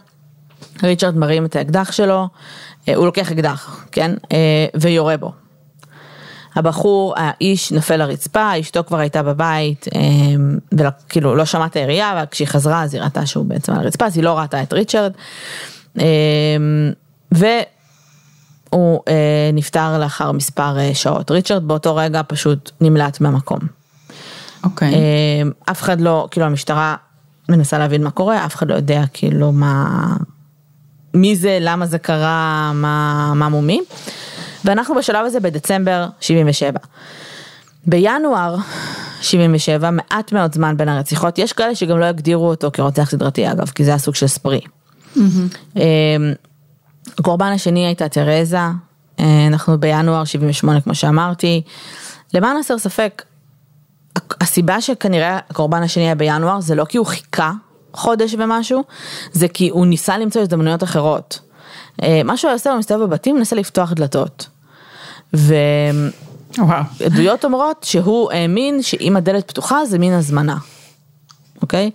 [0.82, 2.28] ריצ'רד מרים את האקדח שלו,
[2.88, 5.32] אה, הוא לוקח אקדח, כן, אה, ויורה בו.
[6.56, 9.86] הבחור, האיש נופל לרצפה, אשתו כבר הייתה בבית,
[10.72, 14.16] וכאילו לא שמעה את הירייה, וכשהיא חזרה אז היא ראתה שהוא בעצם על הרצפה, אז
[14.16, 15.12] היא לא ראתה את ריצ'רד.
[17.32, 21.30] והוא אה, נפטר לאחר מספר אה, שעות.
[21.30, 23.58] ריצ'רד באותו רגע פשוט נמלט מהמקום.
[24.64, 24.94] אוקיי.
[24.94, 26.96] אה, אף אחד לא, כאילו המשטרה
[27.48, 30.06] מנסה להבין מה קורה, אף אחד לא יודע כאילו מה,
[31.14, 33.80] מי זה, למה זה קרה, מה, מה מומי.
[34.66, 36.78] ואנחנו בשלב הזה בדצמבר 77.
[37.86, 38.56] בינואר
[39.20, 43.68] 77, מעט מאוד זמן בין הרציחות, יש כאלה שגם לא יגדירו אותו כרוצח סדרתי אגב,
[43.68, 44.60] כי זה היה סוג של ספרי.
[45.76, 45.82] אה,
[47.18, 48.58] הקורבן השני הייתה תרזה,
[49.20, 51.62] אה, אנחנו בינואר 78 כמו שאמרתי.
[52.34, 53.22] למען הסר ספק,
[54.40, 57.52] הסיבה שכנראה הקורבן השני היה בינואר זה לא כי הוא חיכה
[57.92, 58.84] חודש ומשהו,
[59.32, 61.40] זה כי הוא ניסה למצוא הזדמנויות אחרות.
[62.02, 64.48] אה, מה שהוא עושה, הוא מסתובב בבתים, מנסה לפתוח דלתות.
[65.38, 67.44] ועדויות.
[67.44, 70.56] אומרות שהוא האמין שאם הדלת פתוחה זה מין הזמנה.
[71.62, 71.90] אוקיי?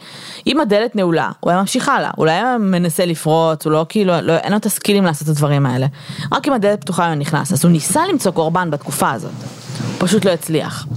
[0.48, 4.38] אם הדלת נעולה, הוא היה ממשיך הלאה, אולי היה מנסה לפרוץ, הוא לא כאילו, לא,
[4.38, 5.88] אין לו את הסקילים לעשות את הדברים האלה.
[6.32, 9.32] רק אם הדלת פתוחה הוא נכנס, אז הוא ניסה למצוא קורבן בתקופה הזאת,
[9.88, 10.88] הוא פשוט לא הצליח.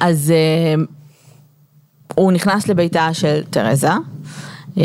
[0.00, 0.84] אז אה,
[2.14, 3.90] הוא נכנס לביתה של תרזה,
[4.78, 4.84] אה,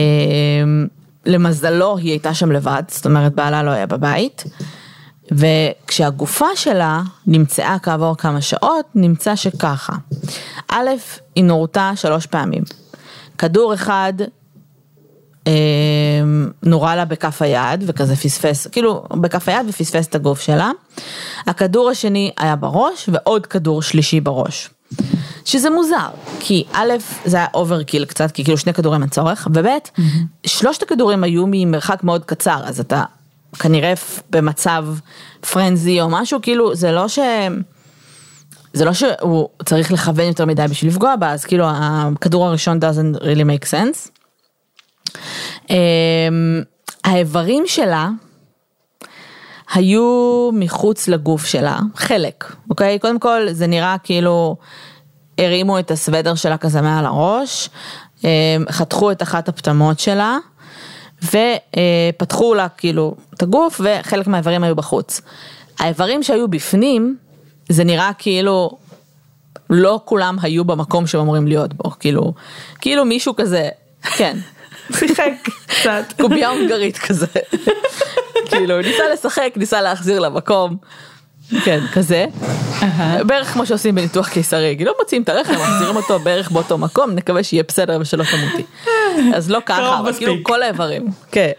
[1.25, 4.43] למזלו היא הייתה שם לבד, זאת אומרת בעלה לא היה בבית,
[5.31, 9.93] וכשהגופה שלה נמצאה כעבור כמה שעות, נמצא שככה.
[10.67, 10.89] א',
[11.35, 12.63] היא נורתה שלוש פעמים.
[13.37, 14.13] כדור אחד
[15.47, 15.53] אה,
[16.63, 20.71] נורה לה בכף היד וכזה פספס, כאילו בכף היד ופספס את הגוף שלה.
[21.47, 24.69] הכדור השני היה בראש ועוד כדור שלישי בראש.
[25.45, 26.91] שזה מוזר, כי א',
[27.25, 29.67] זה היה overkill קצת, כי כאילו שני כדורים אין צורך, וב'.
[30.45, 33.03] שלושת הכדורים היו ממרחק מאוד קצר, אז אתה
[33.59, 33.93] כנראה
[34.29, 34.85] במצב
[35.51, 37.19] frenzy או משהו, כאילו זה לא ש...
[38.73, 43.19] זה לא שהוא צריך לכוון יותר מדי בשביל לפגוע בה, אז כאילו הכדור הראשון doesn't
[43.19, 44.09] really make sense.
[45.67, 45.71] Um,
[47.03, 48.09] האיברים שלה
[49.73, 52.99] היו מחוץ לגוף שלה, חלק, אוקיי?
[52.99, 54.55] קודם כל זה נראה כאילו
[55.37, 57.69] הרימו את הסוודר שלה כזה מעל הראש,
[58.25, 58.29] אה,
[58.69, 60.37] חתכו את אחת הפטמות שלה,
[61.23, 65.21] ופתחו לה כאילו את הגוף, וחלק מהאיברים היו בחוץ.
[65.79, 67.17] האיברים שהיו בפנים,
[67.69, 68.71] זה נראה כאילו
[69.69, 72.33] לא כולם היו במקום שהם אמורים להיות בו, כאילו,
[72.81, 73.69] כאילו מישהו כזה,
[74.17, 74.37] כן.
[74.99, 75.31] שיחק
[75.67, 76.03] קצת.
[76.21, 77.27] קובייה הונגרית כזה.
[78.49, 80.77] כאילו, ניסה לשחק, ניסה להחזיר למקום.
[81.65, 82.25] כן, כזה.
[83.25, 87.43] בערך כמו שעושים בניתוח קיסרי, כאילו מוציאים את הרחם, מחזירים אותו בערך באותו מקום, נקווה
[87.43, 88.63] שיהיה בסדר ושלא תמותי.
[89.35, 91.07] אז לא ככה, אבל כאילו כל האיברים.
[91.31, 91.51] כן.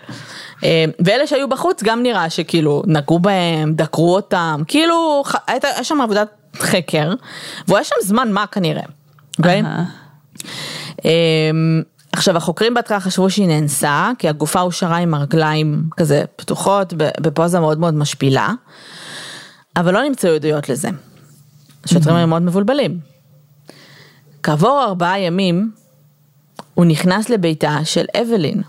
[0.65, 6.29] אה, ואלה שהיו בחוץ גם נראה שכאילו נגעו בהם, דקרו אותם, כאילו הייתה שם עבודת
[6.59, 7.13] חקר,
[7.67, 8.83] והוא היה שם זמן מה כנראה.
[9.39, 9.63] אוקיי?
[11.05, 17.61] אמ, עכשיו החוקרים בהתחלה חשבו שהיא נאנסה, כי הגופה הושארה עם הרגליים כזה פתוחות, בפוזה
[17.61, 18.53] מאוד מאוד משפילה,
[19.77, 20.89] אבל לא נמצאו עדויות לזה.
[21.85, 22.99] השוטרים היו מאוד מבולבלים.
[24.43, 25.71] כעבור ארבעה ימים,
[26.75, 28.63] הוא נכנס לביתה של אבלין.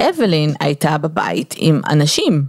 [0.00, 2.44] אבלין הייתה בבית עם אנשים,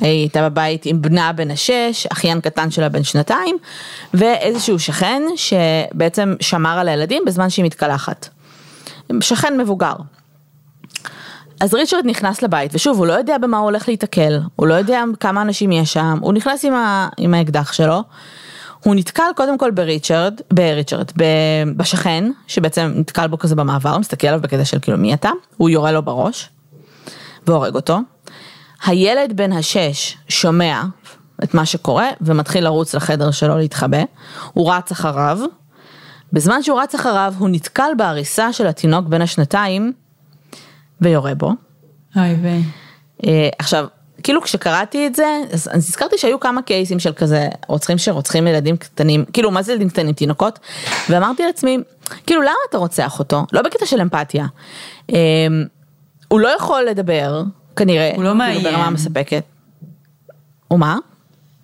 [0.00, 3.56] היא הייתה בבית עם בנה בן השש, אחיין קטן שלה בן שנתיים,
[4.14, 8.28] ואיזשהו שכן שבעצם שמר על הילדים בזמן שהיא מתקלחת.
[9.20, 9.94] שכן מבוגר.
[11.60, 15.02] אז ריצ'רד נכנס לבית, ושוב, הוא לא יודע במה הוא הולך להיתקל, הוא לא יודע
[15.20, 18.02] כמה אנשים יש שם, הוא נכנס עם, ה, עם האקדח שלו,
[18.84, 21.12] הוא נתקל קודם כל בריצ'רד, בריצ'רד,
[21.76, 25.92] בשכן, שבעצם נתקל בו כזה במעבר, מסתכל עליו בקטע של כאילו מי אתה, הוא יורה
[25.92, 26.48] לו בראש,
[27.46, 27.98] והורג אותו.
[28.84, 30.82] הילד בן השש שומע
[31.44, 34.02] את מה שקורה ומתחיל לרוץ לחדר שלו להתחבא,
[34.52, 35.38] הוא רץ אחריו,
[36.32, 39.92] בזמן שהוא רץ אחריו הוא נתקל בעריסה של התינוק בן השנתיים
[41.00, 41.52] ויורה בו.
[42.16, 42.62] אוי ויי.
[43.26, 43.86] אה, עכשיו,
[44.22, 49.24] כאילו כשקראתי את זה, אז הזכרתי שהיו כמה קייסים של כזה רוצחים שרוצחים ילדים קטנים,
[49.32, 50.58] כאילו מה זה ילדים קטנים, תינוקות,
[51.10, 51.78] ואמרתי לעצמי,
[52.26, 53.46] כאילו למה אתה רוצח אותו?
[53.52, 54.46] לא בקטע של אמפתיה.
[55.12, 55.18] אה,
[56.28, 57.42] הוא לא יכול לדבר,
[57.76, 58.62] כנראה, הוא לא כאילו מאיים.
[58.62, 59.44] ברמה מספקת.
[60.68, 60.96] הוא מה?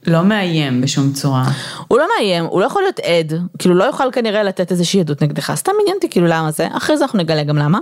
[0.07, 1.45] לא מאיים בשום צורה.
[1.89, 5.23] הוא לא מאיים, הוא לא יכול להיות עד, כאילו לא יוכל כנראה לתת איזושהי עדות
[5.23, 7.79] נגדך, סתם עניין אותי כאילו למה זה, אחרי זה אנחנו נגלה גם למה.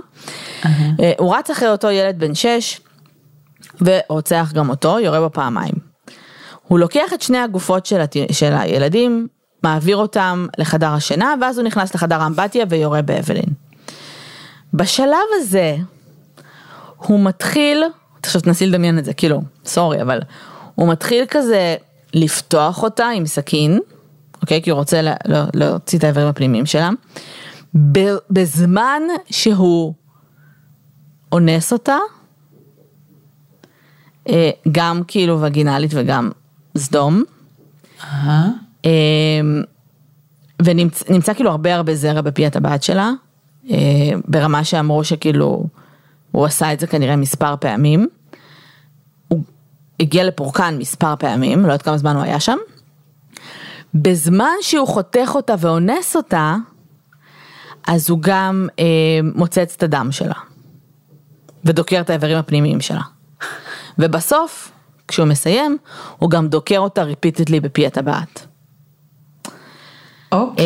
[0.65, 2.81] אה, הוא רץ אחרי אותו ילד בן 6
[3.81, 5.73] ורוצח גם אותו, יורה בו פעמיים.
[6.67, 8.15] הוא לוקח את שני הגופות של, הת...
[8.31, 9.27] של הילדים,
[9.63, 13.45] מעביר אותם לחדר השינה, ואז הוא נכנס לחדר האמבטיה ויורה באבלין.
[14.73, 15.75] בשלב הזה,
[16.97, 17.83] הוא מתחיל,
[18.23, 20.19] עכשיו תנסי לדמיין את זה, כאילו, סורי, אבל
[20.75, 21.75] הוא מתחיל כזה
[22.13, 23.79] לפתוח אותה עם סכין,
[24.41, 24.61] אוקיי?
[24.61, 26.89] כי הוא רוצה לה, לה, להוציא את האיברים הפנימיים שלה,
[28.29, 29.93] בזמן שהוא
[31.31, 31.97] אונס אותה,
[34.29, 36.29] אה, גם כאילו וגינלית וגם
[36.77, 37.23] סדום,
[38.03, 38.49] אהה.
[38.85, 38.91] אה,
[40.63, 43.11] ונמצא כאילו הרבה הרבה זרע בפי הטבעת שלה,
[43.71, 43.77] אה,
[44.27, 45.65] ברמה שאמרו שכאילו
[46.31, 48.07] הוא עשה את זה כנראה מספר פעמים.
[49.99, 52.57] הגיע לפורקן מספר פעמים, לא יודעת כמה זמן הוא היה שם.
[53.93, 56.55] בזמן שהוא חותך אותה ואונס אותה,
[57.87, 58.85] אז הוא גם אה,
[59.35, 60.35] מוצץ את הדם שלה.
[61.65, 63.01] ודוקר את האיברים הפנימיים שלה.
[63.99, 64.71] ובסוף,
[65.07, 65.77] כשהוא מסיים,
[66.17, 68.47] הוא גם דוקר אותה repeatedly בפי הטבעת.
[70.31, 70.65] אוקיי.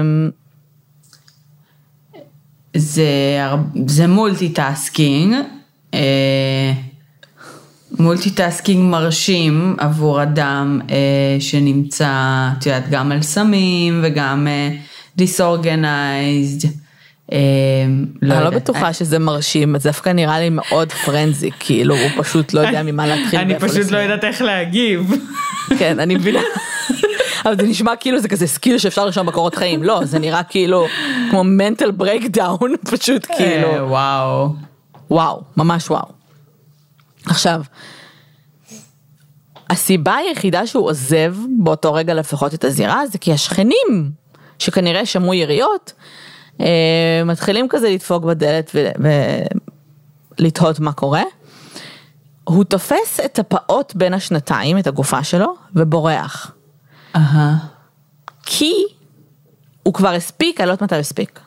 [0.00, 0.30] אמ,
[2.76, 3.40] זה,
[3.86, 5.34] זה multitasking,
[5.94, 6.72] אה,
[8.00, 10.96] multitasking מרשים עבור אדם אה,
[11.40, 12.08] שנמצא,
[12.58, 14.70] את יודעת, גם על סמים וגם אה,
[15.16, 16.68] disorganized.
[17.32, 17.38] אה,
[18.22, 18.50] לא אני לא.
[18.50, 23.06] בטוחה שזה מרשים, זה דווקא נראה לי מאוד frenzy, כאילו הוא פשוט לא יודע ממה
[23.06, 23.38] להתחיל.
[23.38, 23.98] אני פשוט לא.
[23.98, 25.12] יודעת איך להגיב.
[25.78, 26.40] כן, אני מבינה.
[27.44, 30.86] אבל זה נשמע כאילו זה כזה skill שאפשר לרשום בקורות חיים, לא, זה נראה כאילו
[31.30, 34.54] כמו mental breakdown, פשוט אה, כאילו, וואו.
[35.10, 36.19] וואו, ממש וואו.
[37.26, 37.62] עכשיו,
[39.70, 44.12] הסיבה היחידה שהוא עוזב באותו רגע לפחות את הזירה זה כי השכנים
[44.58, 45.92] שכנראה שמעו יריות
[46.60, 48.70] אה, מתחילים כזה לדפוק בדלת
[50.38, 51.22] ולתהות מה קורה.
[52.44, 56.52] הוא תופס את הפעוט בין השנתיים, את הגופה שלו, ובורח.
[57.16, 57.56] אהה.
[58.42, 58.74] כי
[59.82, 61.40] הוא כבר הספיק, אני לא יודעת מתי הוא הספיק,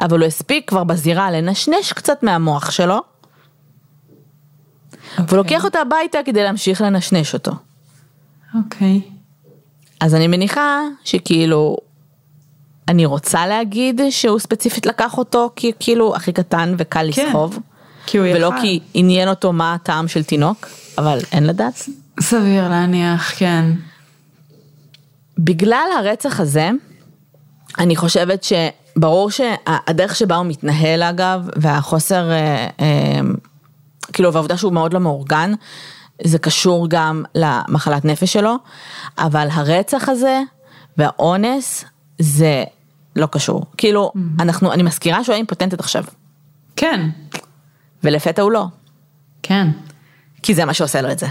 [0.00, 2.98] אבל הוא הספיק כבר בזירה לנשנש קצת מהמוח שלו,
[5.18, 7.52] והוא לוקח אותה הביתה כדי להמשיך לנשנש אותו.
[8.54, 9.00] אוקיי.
[10.00, 11.76] אז אני מניחה שכאילו,
[12.88, 17.58] אני רוצה להגיד שהוא ספציפית לקח אותו כי כאילו הכי קטן וקל כן, לסחוב,
[18.06, 18.60] כי הוא ולא יכל.
[18.60, 20.66] כי עניין אותו מה הטעם של תינוק,
[20.98, 21.88] אבל אין לדעת.
[22.20, 23.64] סביר להניח, כן.
[25.38, 26.70] בגלל הרצח הזה,
[27.78, 33.20] אני חושבת שברור שהדרך שבה הוא מתנהל אגב, והחוסר, אה, אה,
[34.12, 35.52] כאילו, והעובדה שהוא מאוד לא מאורגן,
[36.24, 38.56] זה קשור גם למחלת נפש שלו,
[39.18, 40.40] אבל הרצח הזה
[40.96, 41.84] והאונס
[42.18, 42.64] זה
[43.16, 43.64] לא קשור.
[43.76, 46.04] כאילו, אנחנו, אני מזכירה שהוא היה אימפוטנטית עכשיו,
[46.76, 47.08] כן,
[48.04, 48.66] ולפתע הוא לא,
[49.42, 49.68] כן.
[50.42, 51.26] כי זה מה שעושה לו את זה.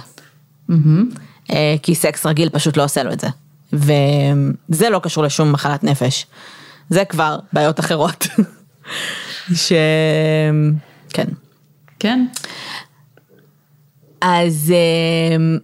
[0.68, 1.10] מהמם.
[1.52, 3.28] אה, כי סקס רגיל פשוט לא עושה לו את זה.
[3.74, 6.26] וזה לא קשור לשום מחלת נפש.
[6.90, 8.28] זה כבר בעיות אחרות.
[9.54, 9.72] ש...
[11.10, 11.28] כן.
[12.00, 12.26] כן.
[14.22, 15.58] אז אה,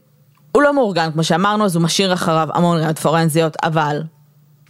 [0.51, 4.01] הוא לא מאורגן כמו שאמרנו, אז הוא משאיר אחריו המון ראיות פורנזיות, אבל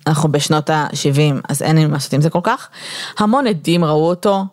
[0.08, 2.70] אנחנו בשנות ה-70, אז אין לי מה לעשות עם זה כל כך.
[3.20, 4.46] המון עדים ראו אותו,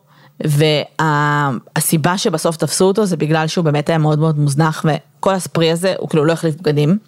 [0.44, 4.84] והסיבה שבסוף תפסו אותו זה בגלל שהוא באמת היה מאוד מאוד מוזנח,
[5.18, 6.98] וכל הספרי הזה הוא כאילו לא החליף בגדים.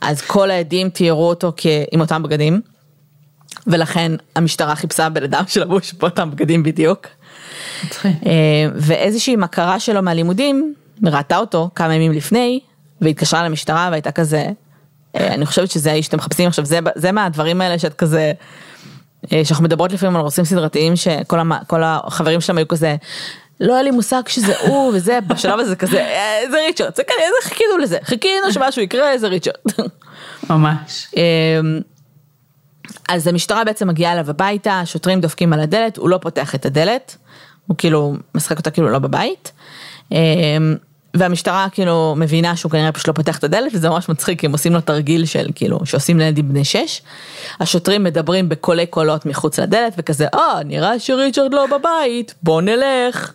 [0.00, 2.60] אז כל העדים תיארו אותו כ- עם אותם בגדים,
[3.66, 7.06] ולכן המשטרה חיפשה בן אדם שלבוש באותם בגדים בדיוק.
[8.04, 8.10] אה,
[8.74, 12.60] ואיזושהי מכרה שלו מהלימודים ראתה אותו כמה ימים לפני
[13.00, 14.46] והתקשרה למשטרה והייתה כזה,
[15.16, 18.32] אה, אני חושבת שזה האיש שאתם מחפשים עכשיו, זה, זה מהדברים האלה שאת כזה,
[19.32, 22.96] אה, שאנחנו מדברות לפעמים על רוסים סדרתיים שכל המ, החברים שלהם היו כזה,
[23.60, 27.28] לא היה לי מושג שזה הוא וזה, בשלב הזה כזה, "אה, זה ריצ'רד, זה כנראה,
[27.42, 29.54] זה חיכינו לזה, חיכינו שמשהו יקרה, זה ריצ'רד.
[30.50, 31.06] ממש.
[31.16, 31.80] אמ,
[33.08, 37.16] אז המשטרה בעצם מגיעה אליו הביתה, השוטרים דופקים על הדלת, הוא לא פותח את הדלת,
[37.66, 39.52] הוא כאילו משחק אותה כאילו לא בבית.
[40.12, 40.16] אמ,
[41.14, 44.52] והמשטרה כאילו מבינה שהוא כנראה פשוט לא פותח את הדלת וזה ממש מצחיק כי הם
[44.52, 47.02] עושים לו תרגיל של כאילו שעושים לילדים בני שש.
[47.60, 53.32] השוטרים מדברים בקולי קולות מחוץ לדלת וכזה אה נראה שריצ'רד לא בבית בוא נלך.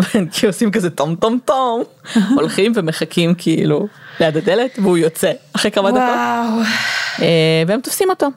[0.32, 1.82] כי עושים כזה טום טום טום
[2.36, 3.86] הולכים ומחכים כאילו
[4.20, 6.02] ליד הדלת והוא יוצא אחרי כמה דקות.
[7.22, 8.28] אה, והם תופסים אותו.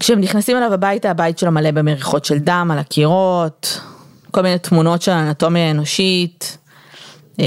[0.00, 3.80] כשהם נכנסים אליו הביתה, הבית שלו מלא במריחות של דם על הקירות,
[4.30, 6.58] כל מיני תמונות של אנטומיה אנושית,
[7.40, 7.46] אה,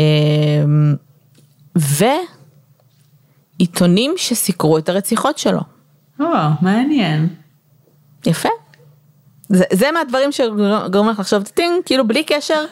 [3.60, 5.62] ועיתונים שסיקרו את הרציחות שלו.
[6.20, 6.26] או,
[6.62, 7.28] מעניין.
[8.26, 8.50] יפה.
[9.50, 12.66] זה, זה מהדברים שגורמים לך לחשוב טינג, כאילו בלי קשר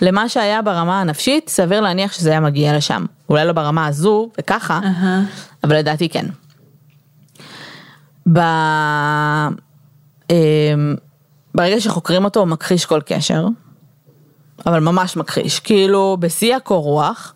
[0.00, 3.06] למה שהיה ברמה הנפשית, סביר להניח שזה היה מגיע לשם.
[3.28, 5.22] אולי לא ברמה הזו וככה, אהה.
[5.64, 6.26] אבל לדעתי כן.
[8.32, 8.38] ב...
[10.30, 10.94] אמ,
[11.54, 13.46] ברגע שחוקרים אותו הוא מכחיש כל קשר,
[14.66, 17.34] אבל ממש מכחיש, כאילו בשיא הקור רוח,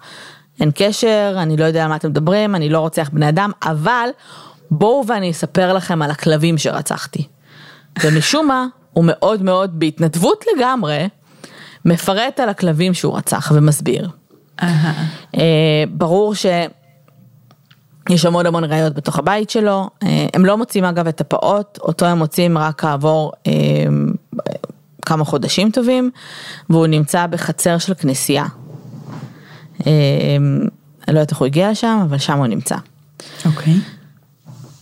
[0.60, 4.08] אין קשר, אני לא יודע על מה אתם מדברים, אני לא רוצח בני אדם, אבל
[4.70, 7.26] בואו ואני אספר לכם על הכלבים שרצחתי.
[8.02, 11.08] ומשום מה, הוא מאוד מאוד בהתנדבות לגמרי,
[11.84, 14.08] מפרט על הכלבים שהוא רצח ומסביר.
[14.62, 16.34] אה, ברור
[18.08, 22.06] שיש המון המון ראיות בתוך הבית שלו, אה, הם לא מוצאים אגב את הפעוט, אותו
[22.06, 23.52] הם מוצאים רק כעבור אה,
[25.06, 26.10] כמה חודשים טובים,
[26.70, 28.44] והוא נמצא בחצר של כנסייה.
[29.86, 29.92] אה,
[31.08, 32.76] אני לא יודעת איך הוא הגיע לשם, אבל שם הוא נמצא.
[33.46, 33.74] אוקיי.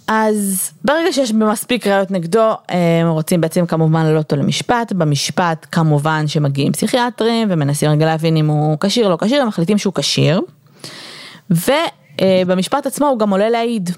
[0.09, 6.27] אז ברגע שיש מספיק ראיות נגדו, הם רוצים בעצם כמובן לעלות אותו למשפט, במשפט כמובן
[6.27, 10.41] שמגיעים פסיכיאטרים ומנסים רגע להבין אם הוא כשיר או לא כשיר, הם מחליטים שהוא כשיר.
[12.23, 13.91] ובמשפט עצמו הוא גם עולה להעיד,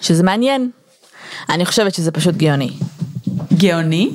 [0.00, 0.70] שזה מעניין.
[1.48, 2.70] אני חושבת שזה פשוט גאוני.
[3.56, 4.10] גאוני?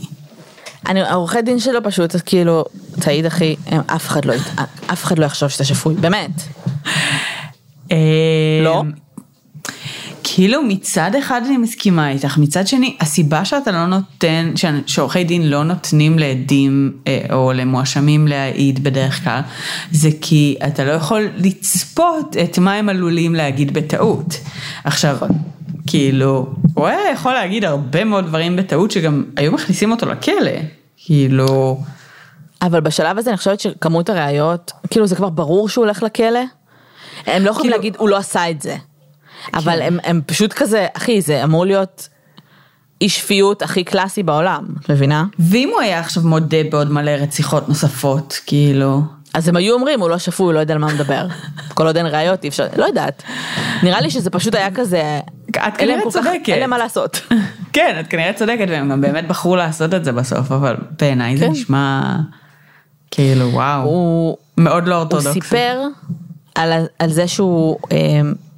[0.88, 2.66] אני, העורכי דין שלו פשוט כאילו,
[3.01, 4.34] תעיד אחי, הם- אף אחד לא,
[4.93, 6.32] אף אחד לא יחשוב שאתה שפוי, באמת.
[8.64, 8.84] לא?
[10.36, 14.54] כאילו מצד אחד אני מסכימה איתך, מצד שני הסיבה שאתה לא נותן,
[14.86, 19.42] שעורכי דין לא נותנים לעדים אה, או למואשמים להעיד בדרך כלל,
[19.92, 24.40] זה כי אתה לא יכול לצפות את מה הם עלולים להגיד בטעות.
[24.84, 25.18] עכשיו,
[25.88, 30.52] כאילו, הוא היה יכול להגיד הרבה מאוד דברים בטעות שגם היו מכניסים אותו לכלא,
[30.98, 31.82] כאילו,
[32.62, 36.40] אבל בשלב הזה אני חושבת שכמות הראיות, כאילו זה כבר ברור שהוא הולך לכלא.
[37.26, 38.76] הם לא יכולים כאילו- להגיד הוא לא עשה את זה.
[39.54, 42.10] אבל הם, הם פשוט כזה, אחי זה אמור להיות
[43.02, 45.26] אי שפיות הכי קלאסי בעולם, את מבינה?
[45.39, 49.02] ואם הוא היה עכשיו מודה בעוד מלא רציחות נוספות, כאילו,
[49.34, 51.28] אז הם היו אומרים הוא לא שפוי, הוא לא יודע על מה הוא מדבר.
[51.76, 53.24] כל עוד אין ראיות אי אפשר, לא יודעת.
[53.84, 55.20] נראה לי שזה פשוט היה כזה,
[55.50, 56.50] את כנראה צודקת.
[56.50, 57.22] אין להם מה לעשות.
[57.74, 61.46] כן, את כנראה צודקת, והם גם באמת בחרו לעשות את זה בסוף, אבל בעיניי זה
[61.46, 61.52] כן.
[61.52, 62.16] נשמע
[63.12, 65.34] כאילו וואו, הוא, מאוד לא הוא אורתודוקסי.
[65.34, 65.82] סיפר
[66.56, 67.98] על, על זה שהוא, אה,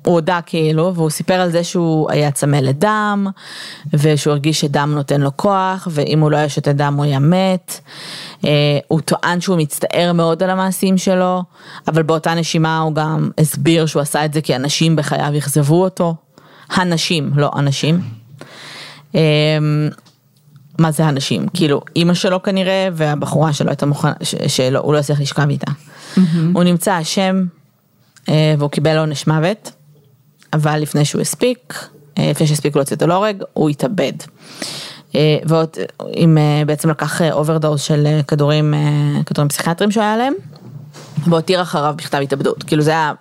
[0.07, 3.27] הוא הודה כאילו, והוא סיפר על זה שהוא היה צמא לדם,
[3.93, 7.79] ושהוא הרגיש שדם נותן לו כוח, ואם הוא לא היה שותה דם הוא היה מת.
[8.45, 8.49] אה,
[8.87, 11.43] הוא טוען שהוא מצטער מאוד על המעשים שלו,
[11.87, 16.15] אבל באותה נשימה הוא גם הסביר שהוא עשה את זה כי אנשים בחייו אכזבו אותו.
[16.69, 18.01] הנשים, לא אנשים.
[19.15, 19.19] אמ,
[20.79, 21.47] מה זה הנשים?
[21.53, 25.71] כאילו, אימא שלו כנראה, והבחורה שלא הייתה מוכנה, ש- שלא, הוא לא הצליח לשכב איתה.
[26.53, 27.45] הוא נמצא אשם,
[28.29, 29.71] אה, והוא קיבל עונש מוות,
[30.53, 34.13] אבל לפני שהוא הספיק, אה, לפני שהספיק להוציא אותו להורג, הוא התאבד.
[35.15, 35.69] אה, ועוד,
[36.13, 38.73] עם אה, בעצם לקח overdose של כדורים,
[39.25, 40.33] כדורים פסיכיאטרים שהיה להם.
[41.29, 43.13] והותיר אחריו מכתב התאבדות, כאילו זה היה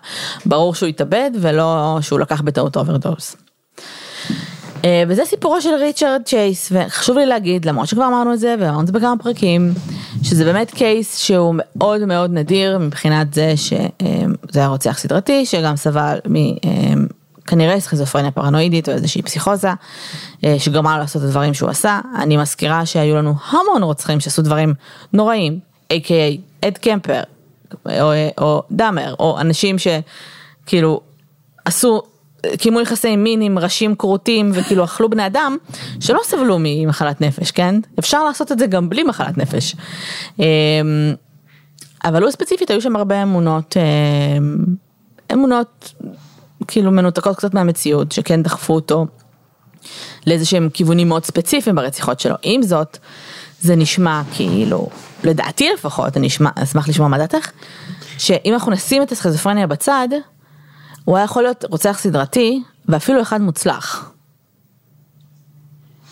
[0.46, 3.36] ברור שהוא התאבד ולא שהוא לקח בטעות overdose.
[4.84, 8.80] אה, וזה סיפורו של ריצ'רד צ'ייס, וחשוב לי להגיד, למרות שכבר אמרנו את זה, ואמרנו
[8.80, 9.72] את זה בכמה פרקים,
[10.22, 16.18] שזה באמת case שהוא מאוד מאוד נדיר מבחינת זה שזה היה רוצח סדרתי, שגם סבל
[16.28, 16.36] מ...
[16.36, 16.52] אה,
[17.46, 19.70] כנראה סכיזופרניה פרנואידית או איזושהי פסיכוזה
[20.44, 22.00] אה, שגרמה לו לעשות את הדברים שהוא עשה.
[22.18, 24.74] אני מזכירה שהיו לנו המון רוצחים שעשו דברים
[25.12, 25.58] נוראים,
[25.92, 26.66] a.k.a.
[26.66, 27.22] אד קמפר,
[27.86, 31.00] או, או דאמר, או אנשים שכאילו
[31.64, 32.02] עשו,
[32.58, 35.56] קיימו יחסי מין עם ראשים כרותים וכאילו אכלו בני אדם,
[36.00, 37.80] שלא סבלו ממחלת נפש, כן?
[37.98, 39.76] אפשר לעשות את זה גם בלי מחלת נפש.
[40.38, 40.44] אמ,
[42.04, 44.56] אבל הוא ספציפית, היו שם הרבה אמונות, אמ,
[45.32, 45.94] אמונות
[46.68, 49.06] כאילו מנותקות קצת מהמציאות, שכן דחפו אותו
[50.26, 52.34] לאיזה שהם כיוונים מאוד ספציפיים ברציחות שלו.
[52.42, 52.98] עם זאת,
[53.60, 54.88] זה נשמע כאילו,
[55.24, 57.50] לדעתי לפחות, אני אשמח לשמוע מה דעתך,
[58.18, 60.08] שאם אנחנו נשים את הסכיזופרניה בצד,
[61.06, 64.12] הוא היה יכול להיות רוצח סדרתי, ואפילו אחד מוצלח.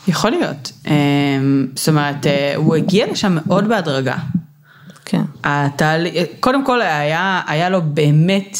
[0.08, 0.72] יכול להיות.
[0.86, 4.16] אמ, זאת אומרת, אה, הוא הגיע לשם מאוד בהדרגה.
[5.04, 5.22] כן.
[5.44, 6.06] התהל...
[6.40, 8.58] קודם כל היה, היה לו באמת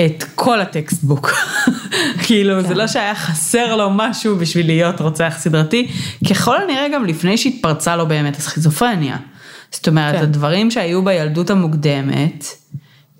[0.00, 1.32] את כל הטקסטבוק.
[2.26, 5.88] כאילו זה לא שהיה חסר לו משהו בשביל להיות רוצח סדרתי,
[6.30, 9.16] ככל הנראה גם לפני שהתפרצה לו באמת הסכיזופרניה.
[9.70, 10.22] זאת אומרת, כן.
[10.22, 12.44] הדברים שהיו בילדות המוקדמת,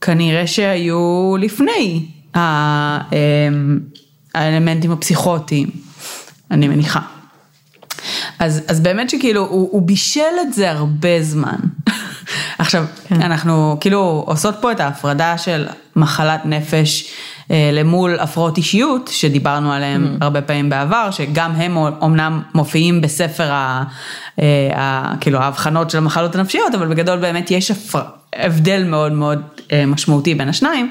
[0.00, 2.17] כנראה שהיו לפני
[4.34, 5.70] האלמנטים הפסיכוטיים,
[6.50, 7.00] אני מניחה.
[8.38, 11.58] אז, אז באמת שכאילו הוא, הוא בישל את זה הרבה זמן.
[12.58, 13.22] עכשיו, כן.
[13.22, 15.66] אנחנו כאילו עושות פה את ההפרדה של
[15.96, 17.14] מחלת נפש
[17.50, 20.24] למול הפרעות אישיות, שדיברנו עליהם mm.
[20.24, 23.84] הרבה פעמים בעבר, שגם הם אומנם מופיעים בספר ה,
[24.40, 28.02] אה, ה, כאילו ההבחנות של המחלות הנפשיות, אבל בגדול באמת יש הפר,
[28.36, 29.42] הבדל מאוד מאוד
[29.72, 30.90] אה, משמעותי בין השניים,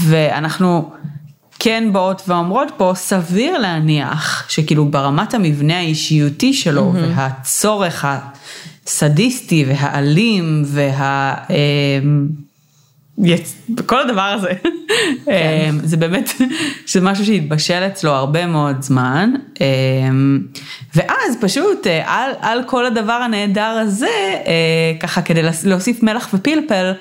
[0.00, 0.90] ואנחנו...
[1.62, 7.18] כן באות ואומרות פה, סביר להניח שכאילו ברמת המבנה האישיותי שלו mm-hmm.
[7.18, 8.06] והצורך
[8.86, 11.34] הסדיסטי והאלים וה...
[13.86, 14.50] כל הדבר הזה,
[15.24, 15.74] כן.
[15.82, 16.30] זה באמת,
[16.86, 19.30] זה משהו שהתבשל אצלו הרבה מאוד זמן,
[20.94, 24.34] ואז פשוט על, על כל הדבר הנהדר הזה,
[25.00, 26.92] ככה כדי להוסיף מלח ופלפל,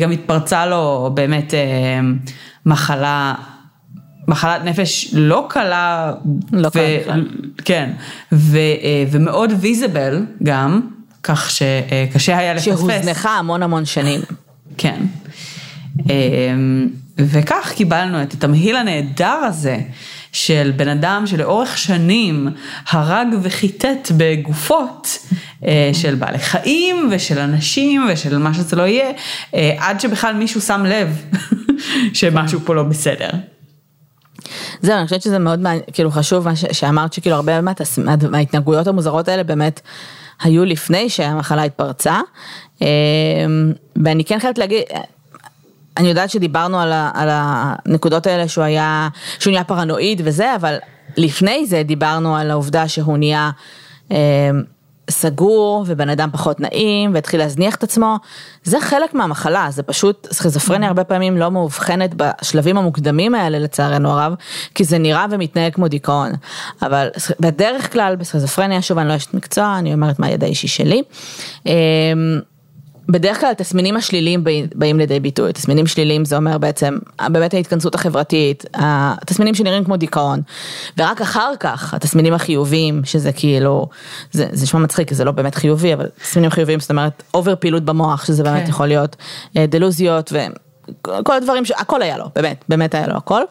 [0.00, 1.54] גם התפרצה לו באמת
[2.66, 3.34] מחלה
[4.28, 6.12] מחלת נפש לא קלה,
[6.52, 6.70] לא ו-
[7.04, 7.14] קלה
[7.64, 7.90] כן,
[8.32, 8.58] ו-
[9.10, 10.80] ומאוד ויזיבל גם,
[11.22, 12.78] כך שקשה היה לפספס.
[12.78, 14.20] שהוזנחה המון המון שנים.
[14.78, 15.00] כן.
[17.18, 19.78] וכך קיבלנו את התמהיל הנהדר הזה
[20.32, 22.48] של בן אדם שלאורך שנים
[22.90, 25.26] הרג וחיטט בגופות
[25.92, 29.10] של בעלי חיים ושל אנשים ושל מה שזה לא יהיה,
[29.78, 31.24] עד שבכלל מישהו שם לב
[32.18, 33.30] שמשהו פה לא בסדר.
[34.82, 37.52] זהו, אני חושבת שזה מאוד כאילו חשוב מה שאמרת שכאילו הרבה
[38.30, 39.80] מההתנהגויות המוזרות האלה באמת
[40.42, 42.20] היו לפני שהמחלה התפרצה.
[44.04, 44.82] ואני כן חייבת להגיד,
[45.96, 50.76] אני יודעת שדיברנו על, ה, על הנקודות האלה שהוא היה, שהוא נהיה פרנואיד וזה, אבל
[51.16, 53.50] לפני זה דיברנו על העובדה שהוא נהיה
[55.10, 58.16] סגור ובן אדם פחות נעים והתחיל להזניח את עצמו,
[58.64, 64.34] זה חלק מהמחלה, זה פשוט, סכיזופרניה הרבה פעמים לא מאובחנת בשלבים המוקדמים האלה לצערנו הרב,
[64.74, 66.32] כי זה נראה ומתנהג כמו דיכאון,
[66.82, 67.08] אבל
[67.40, 71.02] בדרך כלל בסכיזופרניה, שוב אני לא אשת מקצוע, אני אומרת מהידע האישי שלי,
[73.10, 74.44] בדרך כלל התסמינים השליליים
[74.74, 76.98] באים לידי ביטוי, תסמינים שליליים זה אומר בעצם
[77.28, 80.40] באמת ההתכנסות החברתית, התסמינים שנראים כמו דיכאון,
[80.98, 83.88] ורק אחר כך התסמינים החיוביים, שזה כאילו,
[84.32, 88.24] זה נשמע מצחיק זה לא באמת חיובי, אבל תסמינים חיוביים זאת אומרת אובר פעילות במוח,
[88.24, 88.68] שזה באמת כן.
[88.68, 89.16] יכול להיות
[89.56, 90.32] דלוזיות
[91.00, 93.42] וכל הדברים, הכל היה לו, באמת, באמת היה לו הכל.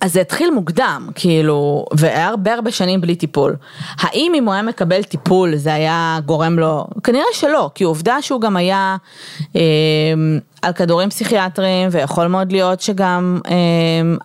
[0.00, 3.56] אז זה התחיל מוקדם, כאילו, והיה הרבה הרבה שנים בלי טיפול.
[3.98, 8.40] האם אם הוא היה מקבל טיפול זה היה גורם לו, כנראה שלא, כי עובדה שהוא
[8.40, 8.96] גם היה
[9.56, 9.60] אה,
[10.62, 13.52] על כדורים פסיכיאטריים, ויכול מאוד להיות שגם אה,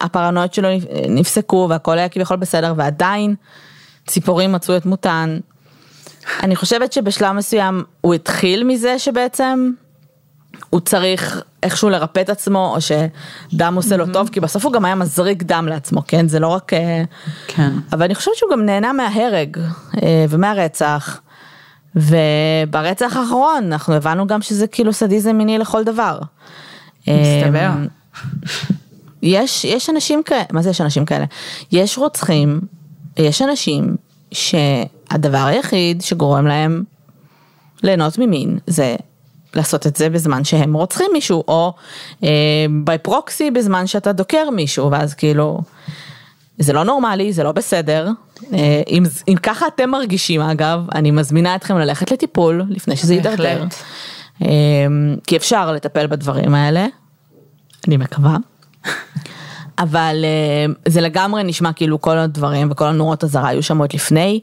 [0.02, 0.70] הפרנויות שלו
[1.10, 3.36] נפסקו והכל היה כביכול בסדר, ועדיין
[4.08, 5.38] ציפורים מצאו את מותן.
[6.44, 9.72] אני חושבת שבשלב מסוים הוא התחיל מזה שבעצם
[10.70, 14.86] הוא צריך איכשהו לרפא את עצמו, או שדם עושה לו טוב, כי בסוף הוא גם
[14.86, 16.28] היה מזריק דם לעצמו, כן?
[16.28, 16.74] זה לא רק...
[16.74, 17.04] אה,
[17.48, 17.72] כן.
[17.94, 19.58] אבל אני חושבת שהוא גם נהנה מההרג
[20.04, 21.22] אה, ומהרצח.
[21.96, 26.20] וברצח האחרון אנחנו הבנו גם שזה כאילו סדיזם מיני לכל דבר.
[27.02, 27.60] מסתבר.
[27.60, 27.76] אה,
[29.22, 31.26] יש, יש אנשים כאלה, מה זה יש אנשים כאלה?
[31.72, 32.62] יש רוצחים,
[33.18, 33.96] יש אנשים
[34.32, 36.84] שהדבר היחיד שגורם להם
[37.84, 38.96] ליהנות ממין זה
[39.56, 41.74] לעשות את זה בזמן שהם רוצחים מישהו, או
[42.24, 42.30] אה,
[42.86, 45.62] by proxy בזמן שאתה דוקר מישהו, ואז כאילו,
[46.58, 48.10] זה לא נורמלי, זה לא בסדר.
[48.54, 53.14] אה, אם, אם ככה אתם מרגישים אגב, אני מזמינה אתכם ללכת לטיפול לפני שזה.
[53.14, 53.64] יידרדר.
[54.42, 54.48] אה,
[55.28, 56.86] כי אפשר לטפל בדברים האלה,
[57.88, 58.38] אני מקווה.
[59.78, 64.40] אבל אה, זה לגמרי נשמע כאילו כל הדברים וכל הנורות אזהרה היו שם עוד לפני.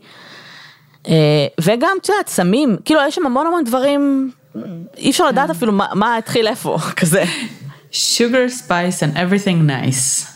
[1.09, 4.31] אה, וגם, את יודעת, סמים, כאילו יש שם המון המון דברים,
[4.99, 7.25] אי אפשר לדעת אפילו מה, מה התחיל איפה, כזה.
[7.93, 10.27] sugar spice and everything nice.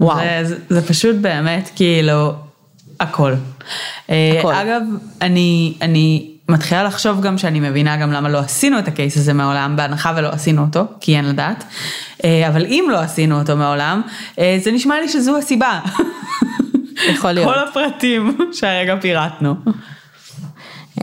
[0.00, 0.16] וואו.
[0.18, 2.32] זה, זה, זה פשוט באמת כאילו
[3.00, 3.32] הכל.
[4.10, 4.54] אה, הכל.
[4.54, 4.82] אגב,
[5.20, 9.76] אני, אני מתחילה לחשוב גם שאני מבינה גם למה לא עשינו את הקייס הזה מעולם,
[9.76, 11.64] בהנחה ולא עשינו אותו, כי אין לדעת.
[12.24, 14.02] אה, אבל אם לא עשינו אותו מעולם,
[14.38, 15.80] אה, זה נשמע לי שזו הסיבה.
[17.08, 17.54] יכול להיות.
[17.54, 19.54] כל הפרטים שהרגע פירטנו.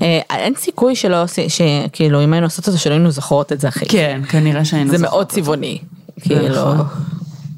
[0.01, 3.61] אה, אין סיכוי שלא, עשי- שכאילו אם היינו עושות את זה שלא היינו זוכרות את
[3.61, 3.85] זה אחי.
[3.85, 5.13] כן, כנראה שהיינו זה זוכרות.
[5.13, 5.77] מאוד צבעוני,
[6.21, 6.87] כאילו, נכון.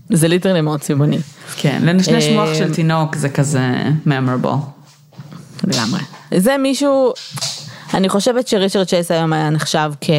[0.09, 1.17] זה literally מאוד צבעוני,
[1.57, 3.61] כן, לנשנש אה, מוח של תינוק זה כזה
[4.07, 4.55] memorable.
[5.63, 6.01] לגמרי.
[6.37, 7.13] זה מישהו,
[7.93, 10.09] אני חושבת שריצ'רד צ'ייס היום היה נחשב כ...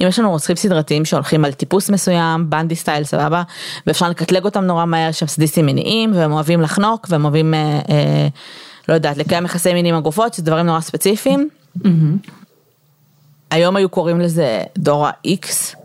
[0.00, 3.42] אם יש לנו רוצחים סדרתיים שהולכים על טיפוס מסוים, בנדי style סבבה,
[3.86, 8.28] ואפשר לקטלג אותם נורא מהר שהם סדיסטים מיניים, והם אוהבים לחנוק, והם אוהבים, אה, אה,
[8.88, 11.48] לא יודעת, לקיים יחסי מין עם הגופות, שזה דברים נורא ספציפיים.
[13.50, 15.76] היום היו קוראים לזה דור ה-X,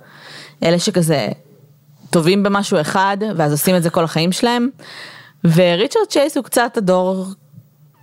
[0.63, 1.27] אלה שכזה
[2.09, 4.69] טובים במשהו אחד, ואז עושים את זה כל החיים שלהם,
[5.43, 7.25] וריצ'רד צ'ייס הוא קצת הדור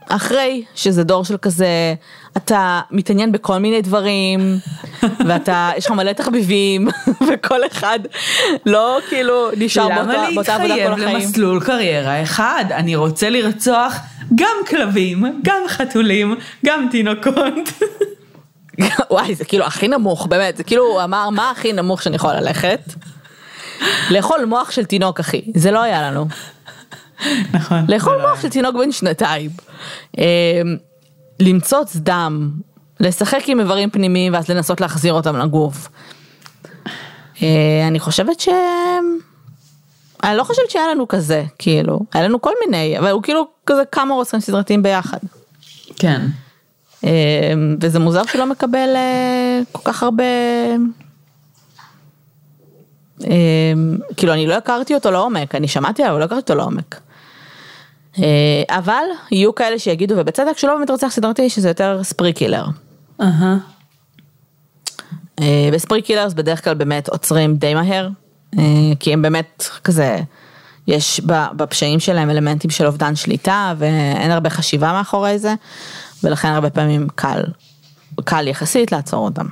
[0.08, 1.94] אחרי, שזה דור של כזה,
[2.36, 4.58] אתה מתעניין בכל מיני דברים,
[5.26, 6.88] ואתה, יש לך מלא תחביבים,
[7.28, 7.98] וכל אחד
[8.66, 11.16] לא כאילו נשאר באותה, למה באותה עבודה כל להתחייב החיים.
[11.16, 12.64] למסלול קריירה אחד?
[12.70, 13.96] אני רוצה לרצוח
[14.34, 16.34] גם כלבים, גם חתולים,
[16.66, 17.54] גם תינוקות.
[19.10, 22.34] וואי, זה כאילו הכי נמוך, באמת, זה כאילו, הוא אמר, מה הכי נמוך שאני יכול
[22.34, 22.80] ללכת?
[24.10, 26.26] לאכול מוח של תינוק, אחי, זה לא היה לנו.
[27.52, 27.84] נכון.
[27.88, 29.50] לאכול מוח של תינוק בן שנתיים.
[30.18, 30.62] אה,
[31.40, 32.50] למצוץ דם,
[33.00, 35.88] לשחק עם איברים פנימיים ואז לנסות להחזיר אותם לגוף.
[37.42, 38.48] אה, אני חושבת ש...
[40.24, 43.82] אני לא חושבת שהיה לנו כזה, כאילו, היה לנו כל מיני, אבל הוא כאילו כזה
[43.92, 45.18] כמה רוצחים סדרתיים ביחד.
[45.96, 46.20] כן.
[47.04, 50.24] אה, וזה מוזר שלא מקבל אה, כל כך הרבה...
[53.24, 53.72] אה,
[54.16, 57.00] כאילו אני לא הכרתי אותו לעומק, אני שמעתי עליו, אבל לא הכרתי אותו לעומק.
[58.18, 62.64] אה, אבל יהיו כאלה שיגידו, ובצדק, שהוא לא באמת רוצח סדרתי, שזה יותר ספרי קילר.
[65.40, 68.08] אה, ו spree killers בדרך כלל באמת עוצרים די מהר,
[68.58, 68.62] אה,
[69.00, 70.18] כי הם באמת כזה,
[70.86, 71.20] יש
[71.56, 75.54] בפשעים שלהם אלמנטים של אובדן שליטה ואין הרבה חשיבה מאחורי זה,
[76.24, 77.42] ולכן הרבה פעמים קל,
[78.24, 79.46] קל יחסית לעצור אותם.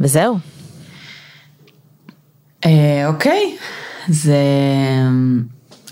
[0.00, 0.38] וזהו.
[3.06, 3.56] אוקיי,
[4.08, 4.36] זה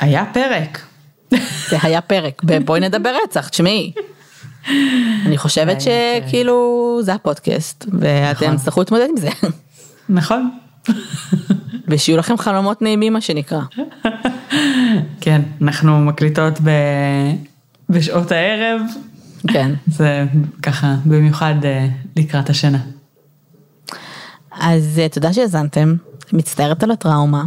[0.00, 0.80] היה פרק.
[1.68, 3.92] זה היה פרק, בואי נדבר רצח, תשמעי.
[5.26, 6.24] אני חושבת פרק.
[6.26, 8.56] שכאילו זה הפודקאסט, ואתם נכון.
[8.56, 9.28] תצטרכו להתמודד עם זה,
[10.08, 10.50] נכון?
[11.88, 13.60] ושיהיו לכם חלומות נעימים מה שנקרא.
[15.20, 16.70] כן, אנחנו מקליטות ב...
[17.88, 18.80] בשעות הערב,
[19.48, 19.70] כן.
[19.86, 20.24] זה
[20.62, 22.78] ככה במיוחד אה, לקראת השינה.
[24.52, 25.94] אז אה, תודה שהאזנתם,
[26.32, 27.44] מצטערת על הטראומה.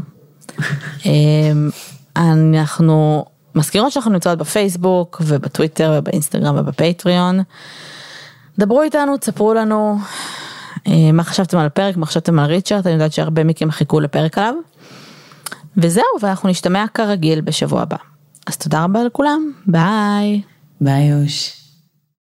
[1.06, 1.70] אמ,
[2.16, 3.26] אנחנו
[3.58, 7.40] מזכירות שאנחנו נמצאות בפייסבוק ובטוויטר ובאינסטגרם ובפטריון.
[8.60, 9.98] דברו איתנו, תספרו לנו
[10.88, 14.38] אה, מה חשבתם על הפרק, מה חשבתם על ריצ'רד, אני יודעת שהרבה מכם חיכו לפרק
[14.38, 14.54] עליו.
[15.78, 17.98] וזהו, ואנחנו נשתמע כרגיל בשבוע הבא.
[18.48, 20.42] אז תודה רבה לכולם, ביי.
[20.82, 21.67] ביי יוש.